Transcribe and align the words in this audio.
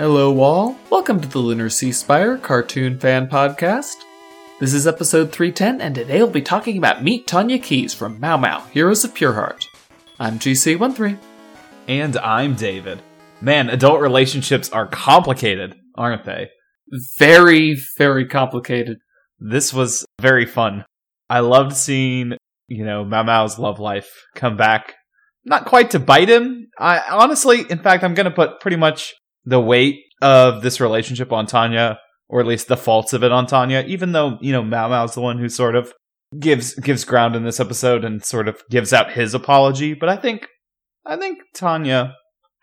Hello, 0.00 0.40
all. 0.40 0.78
Welcome 0.88 1.20
to 1.20 1.28
the 1.28 1.40
Lunar 1.40 1.68
Sea 1.68 1.92
Spire 1.92 2.38
Cartoon 2.38 2.98
Fan 2.98 3.28
Podcast. 3.28 3.96
This 4.58 4.72
is 4.72 4.86
episode 4.86 5.30
310, 5.30 5.82
and 5.82 5.94
today 5.94 6.22
we'll 6.22 6.30
be 6.30 6.40
talking 6.40 6.78
about 6.78 7.04
Meet 7.04 7.26
Tanya 7.26 7.58
Keys 7.58 7.92
from 7.92 8.18
Mao 8.18 8.38
Mao, 8.38 8.60
Heroes 8.72 9.04
of 9.04 9.12
Pure 9.12 9.34
Heart. 9.34 9.66
I'm 10.18 10.38
GC13. 10.38 11.18
And 11.86 12.16
I'm 12.16 12.54
David. 12.54 13.02
Man, 13.42 13.68
adult 13.68 14.00
relationships 14.00 14.70
are 14.70 14.86
complicated, 14.86 15.76
aren't 15.96 16.24
they? 16.24 16.48
Very, 17.18 17.76
very 17.98 18.24
complicated. 18.24 19.00
This 19.38 19.74
was 19.74 20.06
very 20.18 20.46
fun. 20.46 20.86
I 21.28 21.40
loved 21.40 21.76
seeing, 21.76 22.38
you 22.68 22.86
know, 22.86 23.04
Mao 23.04 23.22
Mao's 23.22 23.58
love 23.58 23.78
life 23.78 24.10
come 24.34 24.56
back. 24.56 24.94
Not 25.44 25.66
quite 25.66 25.90
to 25.90 25.98
bite 25.98 26.30
him. 26.30 26.68
I 26.78 27.02
honestly, 27.10 27.66
in 27.68 27.80
fact, 27.80 28.02
I'm 28.02 28.14
gonna 28.14 28.30
put 28.30 28.60
pretty 28.60 28.78
much 28.78 29.12
the 29.44 29.60
weight 29.60 30.00
of 30.22 30.62
this 30.62 30.80
relationship 30.80 31.32
on 31.32 31.46
Tanya, 31.46 31.98
or 32.28 32.40
at 32.40 32.46
least 32.46 32.68
the 32.68 32.76
faults 32.76 33.12
of 33.12 33.24
it 33.24 33.32
on 33.32 33.46
Tanya, 33.46 33.84
even 33.86 34.12
though, 34.12 34.38
you 34.40 34.52
know, 34.52 34.62
Mao 34.62 34.88
Mao's 34.88 35.14
the 35.14 35.20
one 35.20 35.38
who 35.38 35.48
sort 35.48 35.76
of 35.76 35.92
gives 36.38 36.74
gives 36.74 37.04
ground 37.04 37.34
in 37.34 37.44
this 37.44 37.60
episode 37.60 38.04
and 38.04 38.24
sort 38.24 38.46
of 38.48 38.62
gives 38.70 38.92
out 38.92 39.12
his 39.12 39.34
apology. 39.34 39.94
But 39.94 40.08
I 40.08 40.16
think 40.16 40.46
I 41.04 41.16
think 41.16 41.38
Tanya 41.54 42.14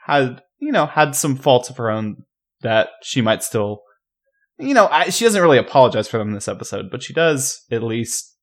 had 0.05 0.41
you 0.59 0.71
know 0.71 0.85
had 0.85 1.15
some 1.15 1.35
faults 1.35 1.69
of 1.69 1.77
her 1.77 1.89
own 1.89 2.23
that 2.61 2.89
she 3.03 3.21
might 3.21 3.43
still 3.43 3.81
you 4.57 4.73
know 4.73 4.87
I, 4.87 5.09
she 5.09 5.25
doesn't 5.25 5.41
really 5.41 5.57
apologize 5.57 6.07
for 6.07 6.17
them 6.17 6.29
in 6.29 6.33
this 6.33 6.47
episode, 6.47 6.89
but 6.91 7.03
she 7.03 7.13
does 7.13 7.61
at 7.71 7.83
least 7.83 8.35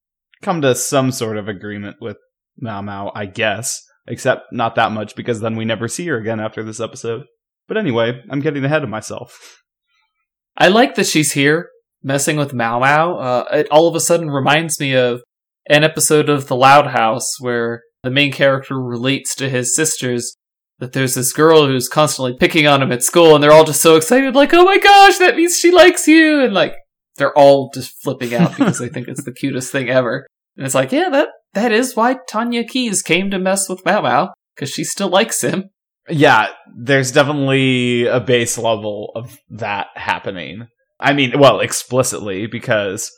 come 0.43 0.61
to 0.61 0.75
some 0.75 1.11
sort 1.11 1.39
of 1.39 1.49
agreement 1.49 1.97
with 2.01 2.19
Mao 2.59 2.83
Mao, 2.83 3.13
I 3.15 3.27
guess. 3.27 3.83
Except 4.07 4.53
not 4.53 4.75
that 4.75 4.93
much 4.93 5.17
because 5.17 5.41
then 5.41 5.57
we 5.57 5.65
never 5.65 5.89
see 5.89 6.07
her 6.09 6.19
again 6.19 6.39
after 6.39 6.63
this 6.63 6.79
episode. 6.79 7.25
But 7.67 7.77
anyway, 7.77 8.23
I'm 8.31 8.41
getting 8.41 8.65
ahead 8.65 8.83
of 8.83 8.91
myself. 8.91 9.63
I 10.57 10.69
like 10.69 10.95
that 10.95 11.07
she's 11.07 11.33
here 11.33 11.69
messing 12.03 12.37
with 12.37 12.55
Mao 12.55 12.79
Mao. 12.79 13.17
Uh, 13.17 13.45
it 13.53 13.69
all 13.71 13.89
of 13.89 13.95
a 13.95 14.01
sudden 14.01 14.31
reminds 14.31 14.79
me 14.79 14.95
of 14.95 15.23
an 15.69 15.83
episode 15.83 16.29
of 16.29 16.47
The 16.47 16.57
Loud 16.57 16.89
House 16.89 17.41
where 17.41 17.83
the 18.03 18.11
main 18.11 18.31
character 18.31 18.79
relates 18.79 19.35
to 19.37 19.49
his 19.49 19.75
sisters 19.75 20.37
that 20.79 20.93
there's 20.93 21.15
this 21.15 21.33
girl 21.33 21.67
who's 21.67 21.89
constantly 21.89 22.37
picking 22.37 22.67
on 22.67 22.83
him 22.83 22.93
at 22.93 23.03
school 23.03 23.35
and 23.35 23.43
they're 23.43 23.53
all 23.53 23.65
just 23.65 23.81
so 23.81 23.97
excited 23.97 24.35
like 24.35 24.53
oh 24.53 24.65
my 24.65 24.77
gosh 24.77 25.19
that 25.19 25.37
means 25.37 25.57
she 25.57 25.71
likes 25.71 26.07
you 26.07 26.41
and 26.43 26.53
like 26.53 26.75
they're 27.17 27.37
all 27.39 27.71
just 27.73 27.95
flipping 28.03 28.35
out 28.35 28.51
because 28.59 28.79
they 28.79 28.89
think 28.89 29.09
it's 29.09 29.25
the 29.25 29.33
cutest 29.33 29.73
thing 29.73 29.89
ever 29.89 30.27
and 30.57 30.67
it's 30.67 30.75
like 30.75 30.93
yeah 30.93 31.09
that 31.09 31.29
that 31.55 31.73
is 31.73 31.97
why 31.97 32.17
tanya 32.29 32.65
keys 32.65 33.03
came 33.03 33.31
to 33.31 33.39
mess 33.39 33.69
with 33.69 33.85
mao 33.85 34.03
mao 34.03 34.35
because 34.55 34.69
she 34.69 34.85
still 34.85 35.09
likes 35.09 35.43
him 35.43 35.71
Yeah, 36.09 36.49
there's 36.77 37.13
definitely 37.13 38.07
a 38.07 38.21
base 38.21 38.59
level 38.59 39.13
of 39.15 39.39
that 39.51 39.89
happening. 39.95 40.69
I 41.01 41.13
mean, 41.13 41.39
well, 41.39 41.61
explicitly 41.61 42.47
because 42.47 43.11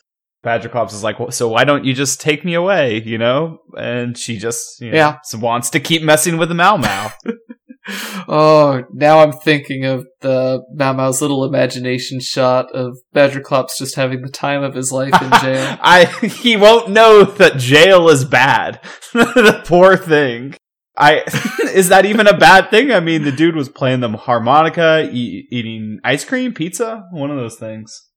Badgerclops 0.44 0.92
is 0.92 1.02
like, 1.02 1.18
well, 1.18 1.30
so 1.30 1.48
why 1.48 1.64
don't 1.64 1.84
you 1.84 1.94
just 1.94 2.20
take 2.20 2.44
me 2.44 2.54
away, 2.54 3.02
you 3.02 3.18
know? 3.18 3.58
And 3.76 4.16
she 4.16 4.38
just, 4.38 4.80
you 4.80 4.90
know, 4.92 4.96
Yeah. 4.96 5.16
wants 5.34 5.70
to 5.70 5.80
keep 5.80 6.02
messing 6.02 6.36
with 6.36 6.48
the 6.48 6.54
Mao 6.54 6.76
Mao. 6.76 7.12
oh 8.28 8.82
now 8.92 9.20
i'm 9.20 9.30
thinking 9.30 9.84
of 9.84 10.04
the 10.20 10.60
mao 10.74 10.92
mao's 10.92 11.22
little 11.22 11.44
imagination 11.44 12.18
shot 12.18 12.66
of 12.74 12.98
badgerclops 13.14 13.78
just 13.78 13.94
having 13.94 14.22
the 14.22 14.28
time 14.28 14.64
of 14.64 14.74
his 14.74 14.90
life 14.90 15.14
in 15.22 15.30
jail 15.40 15.78
I 15.82 16.06
he 16.26 16.56
won't 16.56 16.90
know 16.90 17.22
that 17.22 17.58
jail 17.58 18.08
is 18.08 18.24
bad. 18.24 18.80
the 19.12 19.62
poor 19.64 19.96
thing. 19.96 20.54
I 20.98 21.22
is 21.76 21.88
that 21.90 22.06
even 22.06 22.26
a 22.26 22.36
bad 22.36 22.70
thing? 22.70 22.90
I 22.90 23.00
mean, 23.00 23.22
the 23.22 23.32
dude 23.32 23.54
was 23.54 23.68
playing 23.68 24.00
them 24.00 24.14
harmonica, 24.14 25.08
e- 25.12 25.46
eating 25.50 26.00
ice 26.02 26.24
cream, 26.24 26.52
pizza, 26.54 27.04
one 27.12 27.30
of 27.30 27.36
those 27.36 27.56
things. 27.56 28.08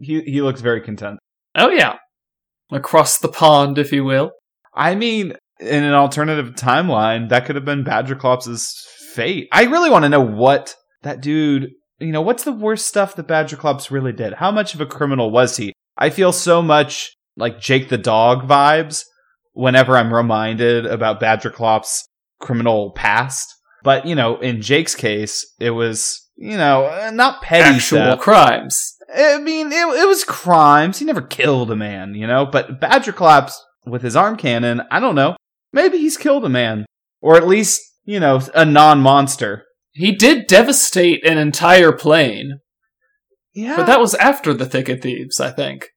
He 0.00 0.20
he 0.22 0.42
looks 0.42 0.60
very 0.60 0.80
content. 0.80 1.18
oh 1.56 1.70
yeah 1.70 1.96
across 2.70 3.18
the 3.18 3.28
pond 3.28 3.78
if 3.78 3.90
you 3.90 4.04
will 4.04 4.30
I 4.78 4.94
mean, 4.94 5.34
in 5.58 5.82
an 5.82 5.92
alternative 5.92 6.54
timeline, 6.54 7.30
that 7.30 7.44
could 7.44 7.56
have 7.56 7.64
been 7.64 7.84
Badgerclops' 7.84 8.70
fate. 9.12 9.48
I 9.50 9.64
really 9.64 9.90
want 9.90 10.04
to 10.04 10.08
know 10.08 10.20
what 10.20 10.76
that 11.02 11.20
dude, 11.20 11.70
you 11.98 12.12
know, 12.12 12.22
what's 12.22 12.44
the 12.44 12.52
worst 12.52 12.86
stuff 12.86 13.16
that 13.16 13.26
Badgerclops 13.26 13.90
really 13.90 14.12
did? 14.12 14.34
How 14.34 14.52
much 14.52 14.74
of 14.74 14.80
a 14.80 14.86
criminal 14.86 15.32
was 15.32 15.56
he? 15.56 15.72
I 15.96 16.10
feel 16.10 16.32
so 16.32 16.62
much 16.62 17.16
like 17.36 17.58
Jake 17.58 17.88
the 17.88 17.98
dog 17.98 18.46
vibes 18.46 19.02
whenever 19.52 19.96
I'm 19.96 20.14
reminded 20.14 20.86
about 20.86 21.20
Badgerclops' 21.20 22.04
criminal 22.40 22.92
past. 22.92 23.54
But, 23.84 24.06
you 24.06 24.14
know, 24.14 24.38
in 24.40 24.60
Jake's 24.60 24.94
case, 24.94 25.46
it 25.60 25.70
was, 25.70 26.28
you 26.36 26.56
know, 26.56 27.10
not 27.12 27.42
petty 27.42 27.76
actual 27.76 27.98
stuff. 27.98 28.20
crimes 28.20 28.94
I 29.16 29.38
mean, 29.38 29.68
it, 29.72 29.86
it 30.02 30.06
was 30.06 30.24
crimes. 30.24 30.98
He 30.98 31.04
never 31.06 31.22
killed 31.22 31.70
a 31.70 31.76
man, 31.76 32.14
you 32.14 32.26
know. 32.26 32.44
But 32.44 32.80
Badgerclops 32.80 33.52
with 33.86 34.02
his 34.02 34.16
arm 34.16 34.36
cannon, 34.36 34.82
I 34.90 35.00
don't 35.00 35.14
know. 35.14 35.36
Maybe 35.72 35.98
he's 35.98 36.16
killed 36.18 36.44
a 36.44 36.48
man, 36.50 36.84
or 37.22 37.36
at 37.36 37.46
least 37.48 37.80
you 38.04 38.20
know 38.20 38.40
a 38.54 38.64
non-monster. 38.64 39.64
he 39.92 40.12
did 40.14 40.46
devastate 40.46 41.24
an 41.26 41.38
entire 41.38 41.92
plane 41.92 42.58
Yeah, 43.54 43.76
but 43.76 43.86
that 43.86 44.00
was 44.00 44.14
after 44.14 44.54
the 44.54 44.64
thicket 44.66 45.02
thieves 45.02 45.40
i 45.40 45.50
think 45.50 45.88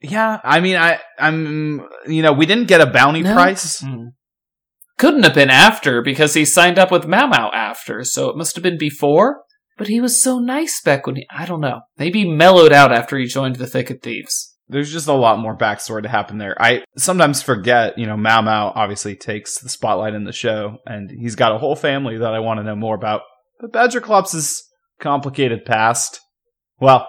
yeah. 0.00 0.40
I 0.42 0.58
mean, 0.58 0.76
I, 0.76 0.98
I'm, 1.16 1.86
you 2.08 2.22
know, 2.22 2.32
we 2.32 2.44
didn't 2.44 2.66
get 2.66 2.80
a 2.80 2.86
bounty 2.86 3.22
No. 3.22 3.34
price. 3.34 3.78
Hmm. 3.80 4.06
Couldn't 4.98 5.24
have 5.24 5.34
been 5.34 5.50
after 5.50 6.02
because 6.02 6.34
he 6.34 6.44
signed 6.44 6.78
up 6.78 6.90
with 6.90 7.06
mao 7.06 7.26
mao 7.26 7.50
after 7.52 8.04
so 8.04 8.28
it 8.28 8.36
must 8.36 8.54
have 8.56 8.62
been 8.62 8.78
before 8.78 9.42
but 9.76 9.88
he 9.88 10.00
was 10.00 10.22
so 10.22 10.38
nice 10.38 10.80
back 10.82 11.06
when 11.06 11.16
he 11.16 11.26
i 11.30 11.44
don't 11.44 11.60
know 11.60 11.80
maybe 11.98 12.28
mellowed 12.28 12.72
out 12.72 12.92
after 12.92 13.18
he 13.18 13.26
joined 13.26 13.56
the 13.56 13.66
thicket 13.66 14.02
thieves 14.02 14.54
There's 14.68 14.92
just 14.92 15.08
a 15.08 15.12
lot 15.12 15.38
more 15.38 15.56
backstory 15.56 16.02
to 16.02 16.08
happen 16.08 16.38
there. 16.38 16.56
I 16.58 16.84
sometimes 16.96 17.42
forget, 17.42 17.98
you 17.98 18.06
know, 18.06 18.16
Mao 18.16 18.40
Mao 18.40 18.72
obviously 18.74 19.14
takes 19.16 19.58
the 19.60 19.68
spotlight 19.68 20.14
in 20.14 20.24
the 20.24 20.32
show, 20.32 20.78
and 20.86 21.10
he's 21.10 21.34
got 21.36 21.52
a 21.54 21.58
whole 21.58 21.76
family 21.76 22.16
that 22.16 22.32
I 22.32 22.38
want 22.38 22.58
to 22.58 22.64
know 22.64 22.76
more 22.76 22.94
about. 22.94 23.20
But 23.60 23.72
Badgerclops' 23.72 24.60
complicated 24.98 25.64
past, 25.66 26.20
well, 26.80 27.06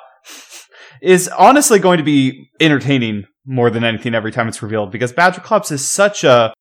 is 1.02 1.30
honestly 1.30 1.80
going 1.80 2.00
to 2.00 2.04
be 2.04 2.50
entertaining 2.60 3.26
more 3.46 3.70
than 3.70 3.84
anything 3.84 4.16
every 4.16 4.32
time 4.32 4.48
it's 4.48 4.62
revealed 4.62 4.92
because 4.92 5.14
Badgerclops 5.14 5.72
is 5.72 5.88
such 5.88 6.24
a. 6.24 6.54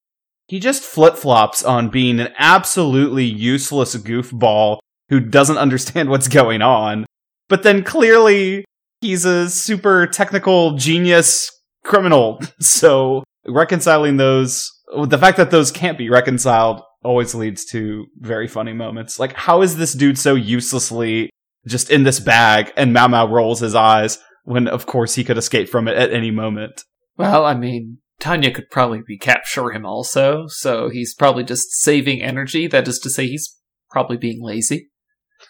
He 0.52 0.60
just 0.60 0.82
flip 0.82 1.16
flops 1.16 1.64
on 1.64 1.88
being 1.88 2.20
an 2.20 2.28
absolutely 2.36 3.24
useless 3.24 3.96
goofball 3.96 4.80
who 5.08 5.18
doesn't 5.18 5.56
understand 5.56 6.10
what's 6.10 6.28
going 6.28 6.60
on, 6.60 7.06
but 7.48 7.62
then 7.62 7.82
clearly 7.82 8.66
he's 9.00 9.24
a 9.24 9.48
super 9.48 10.06
technical 10.06 10.76
genius 10.76 11.50
criminal. 11.86 12.38
So 12.60 13.24
reconciling 13.48 14.18
those, 14.18 14.70
the 15.06 15.16
fact 15.16 15.38
that 15.38 15.50
those 15.50 15.70
can't 15.70 15.96
be 15.96 16.10
reconciled 16.10 16.82
always 17.02 17.34
leads 17.34 17.64
to 17.70 18.04
very 18.18 18.46
funny 18.46 18.74
moments. 18.74 19.18
Like, 19.18 19.32
how 19.32 19.62
is 19.62 19.78
this 19.78 19.94
dude 19.94 20.18
so 20.18 20.34
uselessly 20.34 21.30
just 21.66 21.90
in 21.90 22.02
this 22.02 22.20
bag? 22.20 22.74
And 22.76 22.92
Mao 22.92 23.08
Mao 23.08 23.26
rolls 23.26 23.60
his 23.60 23.74
eyes 23.74 24.18
when, 24.44 24.68
of 24.68 24.84
course, 24.84 25.14
he 25.14 25.24
could 25.24 25.38
escape 25.38 25.70
from 25.70 25.88
it 25.88 25.96
at 25.96 26.12
any 26.12 26.30
moment. 26.30 26.84
Well, 27.16 27.46
I 27.46 27.54
mean, 27.54 28.01
Tanya 28.22 28.52
could 28.52 28.70
probably 28.70 29.02
recapture 29.08 29.72
him 29.72 29.84
also, 29.84 30.46
so 30.46 30.88
he's 30.88 31.12
probably 31.12 31.42
just 31.42 31.72
saving 31.72 32.22
energy. 32.22 32.68
That 32.68 32.86
is 32.86 33.00
to 33.00 33.10
say, 33.10 33.26
he's 33.26 33.58
probably 33.90 34.16
being 34.16 34.40
lazy. 34.40 34.90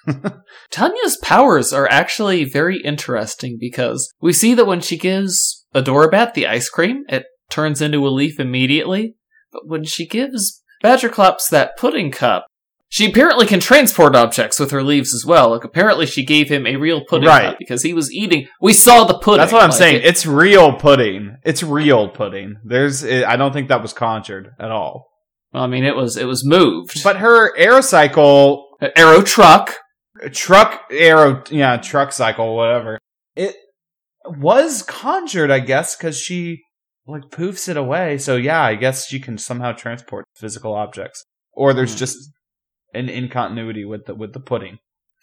Tanya's 0.71 1.19
powers 1.19 1.75
are 1.75 1.87
actually 1.91 2.45
very 2.45 2.81
interesting 2.83 3.59
because 3.61 4.11
we 4.23 4.33
see 4.33 4.55
that 4.55 4.65
when 4.65 4.81
she 4.81 4.97
gives 4.97 5.67
Adorabat 5.75 6.33
the 6.33 6.47
ice 6.47 6.71
cream, 6.71 7.05
it 7.11 7.27
turns 7.51 7.83
into 7.83 8.07
a 8.07 8.09
leaf 8.09 8.41
immediately. 8.41 9.17
But 9.53 9.67
when 9.69 9.85
she 9.85 10.07
gives 10.09 10.63
Badgerclops 10.83 11.51
that 11.51 11.77
pudding 11.77 12.11
cup, 12.11 12.47
she 12.93 13.07
apparently 13.11 13.47
can 13.47 13.59
transport 13.59 14.15
objects 14.15 14.61
with 14.61 14.71
her 14.71 14.83
leaves 14.83 15.15
as 15.15 15.25
well. 15.25 15.51
Like 15.51 15.65
apparently 15.65 16.05
she 16.05 16.25
gave 16.27 16.51
him 16.51 16.67
a 16.67 16.77
real 16.77 17.03
pudding 17.09 17.27
Right. 17.27 17.57
because 17.59 17.83
he 17.83 17.95
was 17.95 18.13
eating. 18.13 18.49
We 18.61 18.75
saw 18.75 19.05
the 19.05 19.17
pudding. 19.19 19.39
That's 19.39 19.53
what 19.53 19.63
I'm 19.63 19.71
Like, 19.71 19.79
saying. 19.79 19.97
it- 19.97 20.05
It's 20.05 20.27
real 20.27 20.75
pudding. 20.75 21.37
It's 21.43 21.63
real 21.63 22.11
pudding. 22.11 22.57
There's, 22.63 23.03
I 23.03 23.37
don't 23.37 23.53
think 23.55 23.69
that 23.69 23.81
was 23.81 23.95
conjured 23.95 24.51
at 24.61 24.71
all. 24.71 25.09
Well, 25.55 25.63
I 25.63 25.69
mean, 25.69 25.85
it 25.85 25.97
was 25.97 26.19
it 26.19 26.27
was 26.27 26.45
moved. 26.47 27.03
But 27.03 27.17
her 27.17 27.57
aerocycle 27.57 28.65
Arrow 28.97 29.23
truck. 29.23 29.75
truck 30.33 30.83
arrow 30.91 31.43
yeah 31.51 31.77
truck 31.79 32.13
cycle 32.13 32.55
whatever 32.55 32.99
it 33.35 33.57
was 34.27 34.83
conjured 34.83 35.51
i 35.51 35.59
guess 35.59 35.97
because 35.97 36.17
she 36.17 36.61
like 37.09 37.23
poofs 37.31 37.69
it 37.69 37.77
away 37.77 38.17
so 38.19 38.37
yeah 38.37 38.63
i 38.63 38.75
guess 38.77 39.07
she 39.09 39.19
can 39.19 39.37
somehow 39.37 39.73
transport 39.73 40.25
physical 40.37 40.75
objects 40.75 41.25
or 41.55 41.73
there's 41.75 41.93
Hmm. 41.95 41.99
just 41.99 42.17
an 42.95 43.09
incontinuity 43.09 43.85
with 43.85 44.07
the 44.07 44.15
with 44.15 44.33
the 44.33 44.41
pudding 44.41 44.79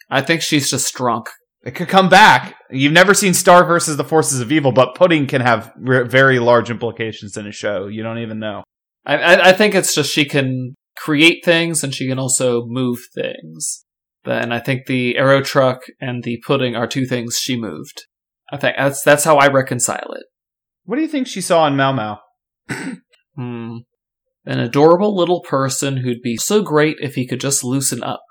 I 0.08 0.22
think 0.22 0.42
she's 0.42 0.68
just 0.70 0.92
drunk. 0.94 1.28
it 1.64 1.72
could 1.72 1.88
come 1.88 2.08
back 2.08 2.56
you've 2.70 2.92
never 2.92 3.14
seen 3.14 3.34
star 3.34 3.64
versus 3.64 3.96
the 3.96 4.04
forces 4.04 4.40
of 4.40 4.50
evil 4.52 4.72
but 4.72 4.94
pudding 4.94 5.26
can 5.26 5.40
have 5.40 5.72
re- 5.78 6.04
very 6.04 6.38
large 6.38 6.70
implications 6.70 7.36
in 7.36 7.46
a 7.46 7.52
show 7.52 7.86
you 7.86 8.02
don't 8.02 8.18
even 8.18 8.38
know 8.38 8.62
I, 9.06 9.16
I 9.16 9.48
I 9.48 9.52
think 9.52 9.74
it's 9.74 9.94
just 9.94 10.12
she 10.12 10.24
can 10.24 10.74
create 10.96 11.44
things 11.44 11.82
and 11.82 11.94
she 11.94 12.06
can 12.08 12.18
also 12.18 12.64
move 12.66 12.98
things. 13.14 13.84
then 14.24 14.52
I 14.52 14.58
think 14.58 14.84
the 14.86 15.16
arrow 15.16 15.40
truck 15.42 15.80
and 16.00 16.22
the 16.22 16.42
pudding 16.46 16.76
are 16.76 16.86
two 16.86 17.06
things 17.06 17.38
she 17.38 17.56
moved. 17.58 18.02
I 18.52 18.56
think 18.58 18.76
that's 18.76 19.02
that's 19.02 19.24
how 19.24 19.36
I 19.38 19.48
reconcile 19.48 20.12
it. 20.12 20.24
What 20.84 20.96
do 20.96 21.02
you 21.02 21.08
think 21.08 21.26
she 21.26 21.40
saw 21.40 21.66
in 21.66 21.76
Mao 21.76 21.92
Mao? 21.92 22.20
Hmm. 23.36 23.76
An 24.46 24.58
adorable 24.58 25.14
little 25.14 25.40
person 25.42 25.98
who'd 25.98 26.22
be 26.22 26.36
so 26.36 26.62
great 26.62 26.96
if 27.00 27.14
he 27.14 27.26
could 27.26 27.40
just 27.40 27.62
loosen 27.62 28.02
up. 28.02 28.22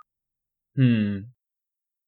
Hmm. 0.76 1.18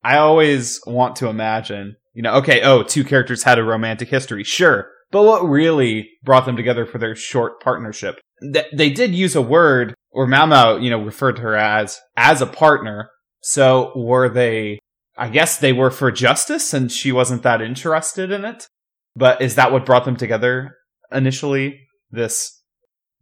I 0.04 0.18
always 0.18 0.82
want 0.88 1.16
to 1.18 1.28
imagine, 1.28 1.98
you 2.14 2.24
know, 2.24 2.34
okay, 2.36 2.62
oh, 2.62 2.84
two 2.84 3.04
characters 3.04 3.44
had 3.44 3.60
a 3.60 3.64
romantic 3.64 4.10
history, 4.10 4.44
sure. 4.44 4.90
But 5.12 5.24
what 5.24 5.44
really 5.44 6.10
brought 6.24 6.46
them 6.46 6.56
together 6.56 6.86
for 6.86 6.98
their 6.98 7.16
short 7.16 7.62
partnership? 7.62 8.20
Th- 8.42 8.66
they 8.74 8.90
did 8.90 9.14
use 9.14 9.36
a 9.36 9.42
word, 9.42 9.94
or 10.10 10.26
Mau, 10.26 10.78
you 10.78 10.90
know, 10.90 11.04
referred 11.04 11.36
to 11.36 11.42
her 11.44 11.56
as, 11.56 12.00
as 12.16 12.42
a 12.42 12.48
partner. 12.48 13.12
So 13.42 13.92
were 13.96 14.30
they, 14.30 14.80
I 15.18 15.30
guess 15.30 15.58
they 15.58 15.74
were 15.74 15.92
for 15.92 16.12
justice 16.12 16.74
and 16.74 16.92
she 16.92 17.12
wasn't 17.12 17.44
that 17.44 17.62
interested 17.62 18.32
in 18.32 18.46
it? 18.46 18.68
But 19.16 19.42
is 19.42 19.56
that 19.56 19.72
what 19.72 19.86
brought 19.86 20.06
them 20.06 20.16
together 20.16 20.76
initially? 21.12 21.82
This 22.10 22.61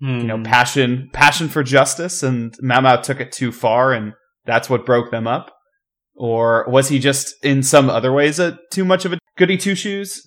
you 0.01 0.23
know, 0.23 0.37
Hmm. 0.37 0.43
passion, 0.43 1.09
passion 1.13 1.49
for 1.49 1.63
justice, 1.63 2.23
and 2.23 2.53
Mao 2.61 2.81
Mao 2.81 2.97
took 2.97 3.19
it 3.19 3.31
too 3.31 3.51
far, 3.51 3.93
and 3.93 4.13
that's 4.45 4.69
what 4.69 4.85
broke 4.85 5.11
them 5.11 5.27
up. 5.27 5.51
Or 6.15 6.65
was 6.67 6.89
he 6.89 6.99
just 6.99 7.33
in 7.43 7.63
some 7.63 7.89
other 7.89 8.11
ways 8.11 8.39
a 8.39 8.57
too 8.71 8.83
much 8.85 9.05
of 9.05 9.13
a 9.13 9.19
goody 9.37 9.57
two 9.57 9.75
shoes? 9.75 10.21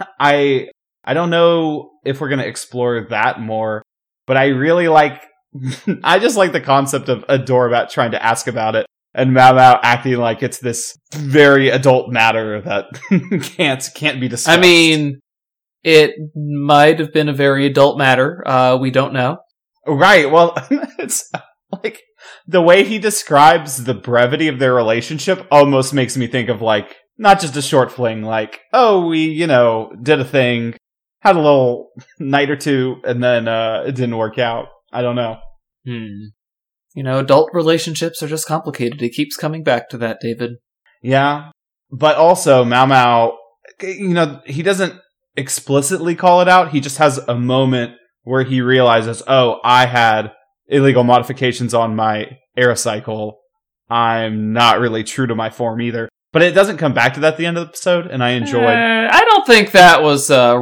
I 0.20 0.68
I 1.04 1.14
don't 1.14 1.30
know 1.30 1.90
if 2.04 2.20
we're 2.20 2.28
gonna 2.28 2.42
explore 2.44 3.06
that 3.10 3.40
more, 3.40 3.82
but 4.26 4.36
I 4.36 4.48
really 4.48 4.88
like. 4.88 5.22
I 6.04 6.18
just 6.18 6.36
like 6.36 6.52
the 6.52 6.60
concept 6.60 7.08
of 7.08 7.26
Adorabat 7.28 7.88
trying 7.90 8.10
to 8.10 8.22
ask 8.22 8.46
about 8.46 8.74
it, 8.76 8.84
and 9.14 9.32
Mao 9.32 9.54
Mao 9.54 9.80
acting 9.82 10.16
like 10.16 10.42
it's 10.42 10.58
this 10.58 10.94
very 11.14 11.70
adult 11.70 12.10
matter 12.10 12.60
that 12.60 12.86
can't 13.56 13.88
can't 13.94 14.20
be 14.20 14.28
discussed. 14.28 14.58
I 14.58 14.60
mean, 14.60 15.20
it 15.82 16.14
might 16.34 16.98
have 16.98 17.12
been 17.12 17.28
a 17.28 17.34
very 17.34 17.66
adult 17.66 17.98
matter. 17.98 18.42
Uh, 18.46 18.76
we 18.80 18.90
don't 18.90 19.12
know. 19.12 19.38
Right. 19.86 20.30
Well, 20.30 20.54
it's 20.98 21.30
like 21.72 22.02
the 22.46 22.62
way 22.62 22.84
he 22.84 22.98
describes 22.98 23.84
the 23.84 23.94
brevity 23.94 24.48
of 24.48 24.58
their 24.58 24.74
relationship 24.74 25.46
almost 25.50 25.94
makes 25.94 26.16
me 26.16 26.26
think 26.26 26.48
of 26.48 26.62
like 26.62 26.96
not 27.16 27.40
just 27.40 27.56
a 27.56 27.62
short 27.62 27.90
fling, 27.90 28.22
like, 28.22 28.60
oh, 28.72 29.06
we, 29.06 29.24
you 29.24 29.46
know, 29.46 29.92
did 30.02 30.20
a 30.20 30.24
thing, 30.24 30.74
had 31.20 31.36
a 31.36 31.40
little 31.40 31.90
night 32.18 32.50
or 32.50 32.56
two, 32.56 32.96
and 33.04 33.22
then 33.22 33.48
uh 33.48 33.84
it 33.86 33.94
didn't 33.94 34.16
work 34.16 34.38
out. 34.38 34.66
I 34.92 35.02
don't 35.02 35.16
know. 35.16 35.38
Hmm. 35.86 36.28
You 36.94 37.02
know, 37.02 37.18
adult 37.18 37.50
relationships 37.52 38.22
are 38.22 38.28
just 38.28 38.46
complicated. 38.46 39.02
It 39.02 39.12
keeps 39.12 39.36
coming 39.36 39.62
back 39.62 39.88
to 39.90 39.98
that, 39.98 40.18
David. 40.20 40.56
Yeah. 41.02 41.50
But 41.90 42.16
also 42.16 42.64
Mao 42.64 42.86
Mao, 42.86 43.38
you 43.80 44.08
know, 44.08 44.40
he 44.44 44.62
doesn't 44.62 44.98
explicitly 45.38 46.14
call 46.14 46.40
it 46.42 46.48
out. 46.48 46.70
He 46.72 46.80
just 46.80 46.98
has 46.98 47.18
a 47.18 47.34
moment 47.34 47.94
where 48.22 48.42
he 48.42 48.60
realizes, 48.60 49.22
oh, 49.26 49.60
I 49.64 49.86
had 49.86 50.32
illegal 50.66 51.04
modifications 51.04 51.72
on 51.72 51.96
my 51.96 52.36
aerocycle. 52.58 53.34
I'm 53.88 54.52
not 54.52 54.80
really 54.80 55.04
true 55.04 55.26
to 55.26 55.34
my 55.34 55.48
form 55.50 55.80
either. 55.80 56.08
But 56.32 56.42
it 56.42 56.52
doesn't 56.54 56.76
come 56.76 56.92
back 56.92 57.14
to 57.14 57.20
that 57.20 57.34
at 57.34 57.36
the 57.38 57.46
end 57.46 57.56
of 57.56 57.64
the 57.64 57.68
episode, 57.70 58.06
and 58.06 58.22
I 58.22 58.30
enjoyed. 58.30 58.64
Eh, 58.64 59.08
I 59.10 59.24
don't 59.30 59.46
think 59.46 59.70
that 59.70 60.02
was. 60.02 60.30
Uh, 60.30 60.58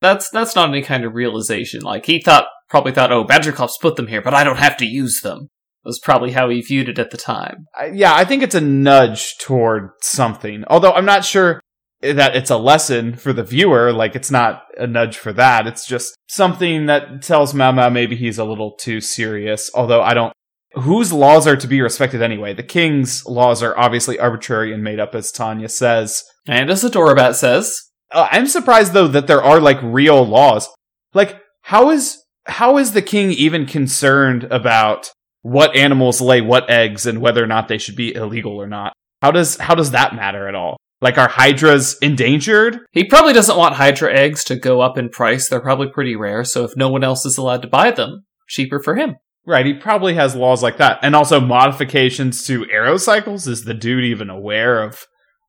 that's 0.00 0.30
that's 0.30 0.54
not 0.54 0.68
any 0.68 0.82
kind 0.82 1.04
of 1.04 1.14
realization. 1.14 1.80
Like 1.82 2.06
he 2.06 2.22
thought, 2.22 2.46
probably 2.70 2.92
thought, 2.92 3.10
oh, 3.10 3.24
Badgerclops 3.24 3.80
put 3.80 3.96
them 3.96 4.06
here, 4.06 4.22
but 4.22 4.32
I 4.34 4.44
don't 4.44 4.58
have 4.58 4.76
to 4.76 4.84
use 4.86 5.22
them. 5.22 5.48
Was 5.84 5.98
probably 5.98 6.32
how 6.32 6.48
he 6.50 6.60
viewed 6.62 6.88
it 6.88 6.98
at 7.00 7.10
the 7.10 7.16
time. 7.16 7.66
I- 7.76 7.86
yeah, 7.94 8.14
I 8.14 8.24
think 8.24 8.42
it's 8.44 8.54
a 8.54 8.60
nudge 8.60 9.36
toward 9.40 9.90
something. 10.02 10.64
Although 10.68 10.92
I'm 10.92 11.04
not 11.04 11.24
sure 11.24 11.60
that 12.00 12.36
it's 12.36 12.50
a 12.50 12.56
lesson 12.56 13.16
for 13.16 13.32
the 13.32 13.44
viewer. 13.44 13.92
Like 13.92 14.14
it's 14.14 14.30
not 14.30 14.64
a 14.76 14.86
nudge 14.86 15.16
for 15.16 15.32
that. 15.32 15.66
It's 15.66 15.86
just 15.86 16.16
something 16.28 16.86
that 16.86 17.22
tells 17.22 17.54
Mao 17.54 17.72
Mao 17.72 17.88
maybe 17.88 18.16
he's 18.16 18.38
a 18.38 18.44
little 18.44 18.72
too 18.72 19.00
serious. 19.00 19.70
Although 19.74 20.02
I 20.02 20.14
don't. 20.14 20.32
Whose 20.74 21.12
laws 21.12 21.46
are 21.46 21.56
to 21.56 21.66
be 21.66 21.80
respected 21.80 22.20
anyway? 22.20 22.52
The 22.52 22.62
king's 22.62 23.24
laws 23.24 23.62
are 23.62 23.78
obviously 23.78 24.18
arbitrary 24.18 24.74
and 24.74 24.84
made 24.84 25.00
up, 25.00 25.14
as 25.14 25.32
Tanya 25.32 25.70
says. 25.70 26.22
And 26.46 26.70
as 26.70 26.84
Adorabat 26.84 27.34
says, 27.34 27.80
Uh, 28.12 28.28
I'm 28.30 28.46
surprised 28.46 28.92
though 28.92 29.08
that 29.08 29.26
there 29.26 29.42
are 29.42 29.60
like 29.60 29.78
real 29.82 30.26
laws. 30.26 30.68
Like 31.14 31.40
how 31.62 31.90
is 31.90 32.22
how 32.44 32.78
is 32.78 32.92
the 32.92 33.02
king 33.02 33.30
even 33.32 33.66
concerned 33.66 34.44
about 34.44 35.10
what 35.42 35.74
animals 35.74 36.20
lay 36.20 36.40
what 36.40 36.68
eggs 36.70 37.06
and 37.06 37.20
whether 37.20 37.42
or 37.42 37.46
not 37.46 37.68
they 37.68 37.78
should 37.78 37.96
be 37.96 38.14
illegal 38.14 38.60
or 38.60 38.66
not? 38.66 38.92
How 39.22 39.30
does 39.30 39.56
how 39.56 39.74
does 39.74 39.92
that 39.92 40.14
matter 40.14 40.46
at 40.46 40.54
all? 40.54 40.76
Like 41.00 41.18
are 41.18 41.28
hydras 41.28 41.96
endangered? 42.00 42.78
he 42.92 43.04
probably 43.04 43.34
doesn't 43.34 43.58
want 43.58 43.74
Hydra 43.74 44.14
eggs 44.14 44.44
to 44.44 44.56
go 44.56 44.80
up 44.80 44.96
in 44.96 45.10
price. 45.10 45.48
They're 45.48 45.60
probably 45.60 45.88
pretty 45.88 46.16
rare, 46.16 46.42
so 46.42 46.64
if 46.64 46.76
no 46.76 46.88
one 46.88 47.04
else 47.04 47.26
is 47.26 47.36
allowed 47.36 47.62
to 47.62 47.68
buy 47.68 47.90
them, 47.90 48.24
cheaper 48.48 48.80
for 48.80 48.96
him. 48.96 49.16
Right, 49.46 49.64
he 49.66 49.74
probably 49.74 50.14
has 50.14 50.34
laws 50.34 50.62
like 50.62 50.78
that. 50.78 50.98
And 51.02 51.14
also 51.14 51.38
modifications 51.38 52.44
to 52.46 52.64
aerocycles. 52.64 53.46
Is 53.46 53.64
the 53.64 53.74
dude 53.74 54.04
even 54.04 54.28
aware 54.28 54.82
of 54.82 55.04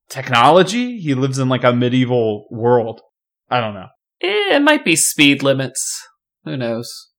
technology? 0.10 1.00
He 1.00 1.16
lives 1.16 1.40
in 1.40 1.50
like 1.50 1.64
a 1.64 1.74
medieval 1.74 2.48
world. 2.52 3.02
I 3.50 3.60
don't 3.60 3.74
know. 3.74 3.88
Eh, 4.22 4.56
it 4.56 4.62
might 4.62 4.86
be 4.86 4.96
speed 4.96 5.42
limits. 5.42 6.00
Who 6.44 6.58
knows? 6.58 7.10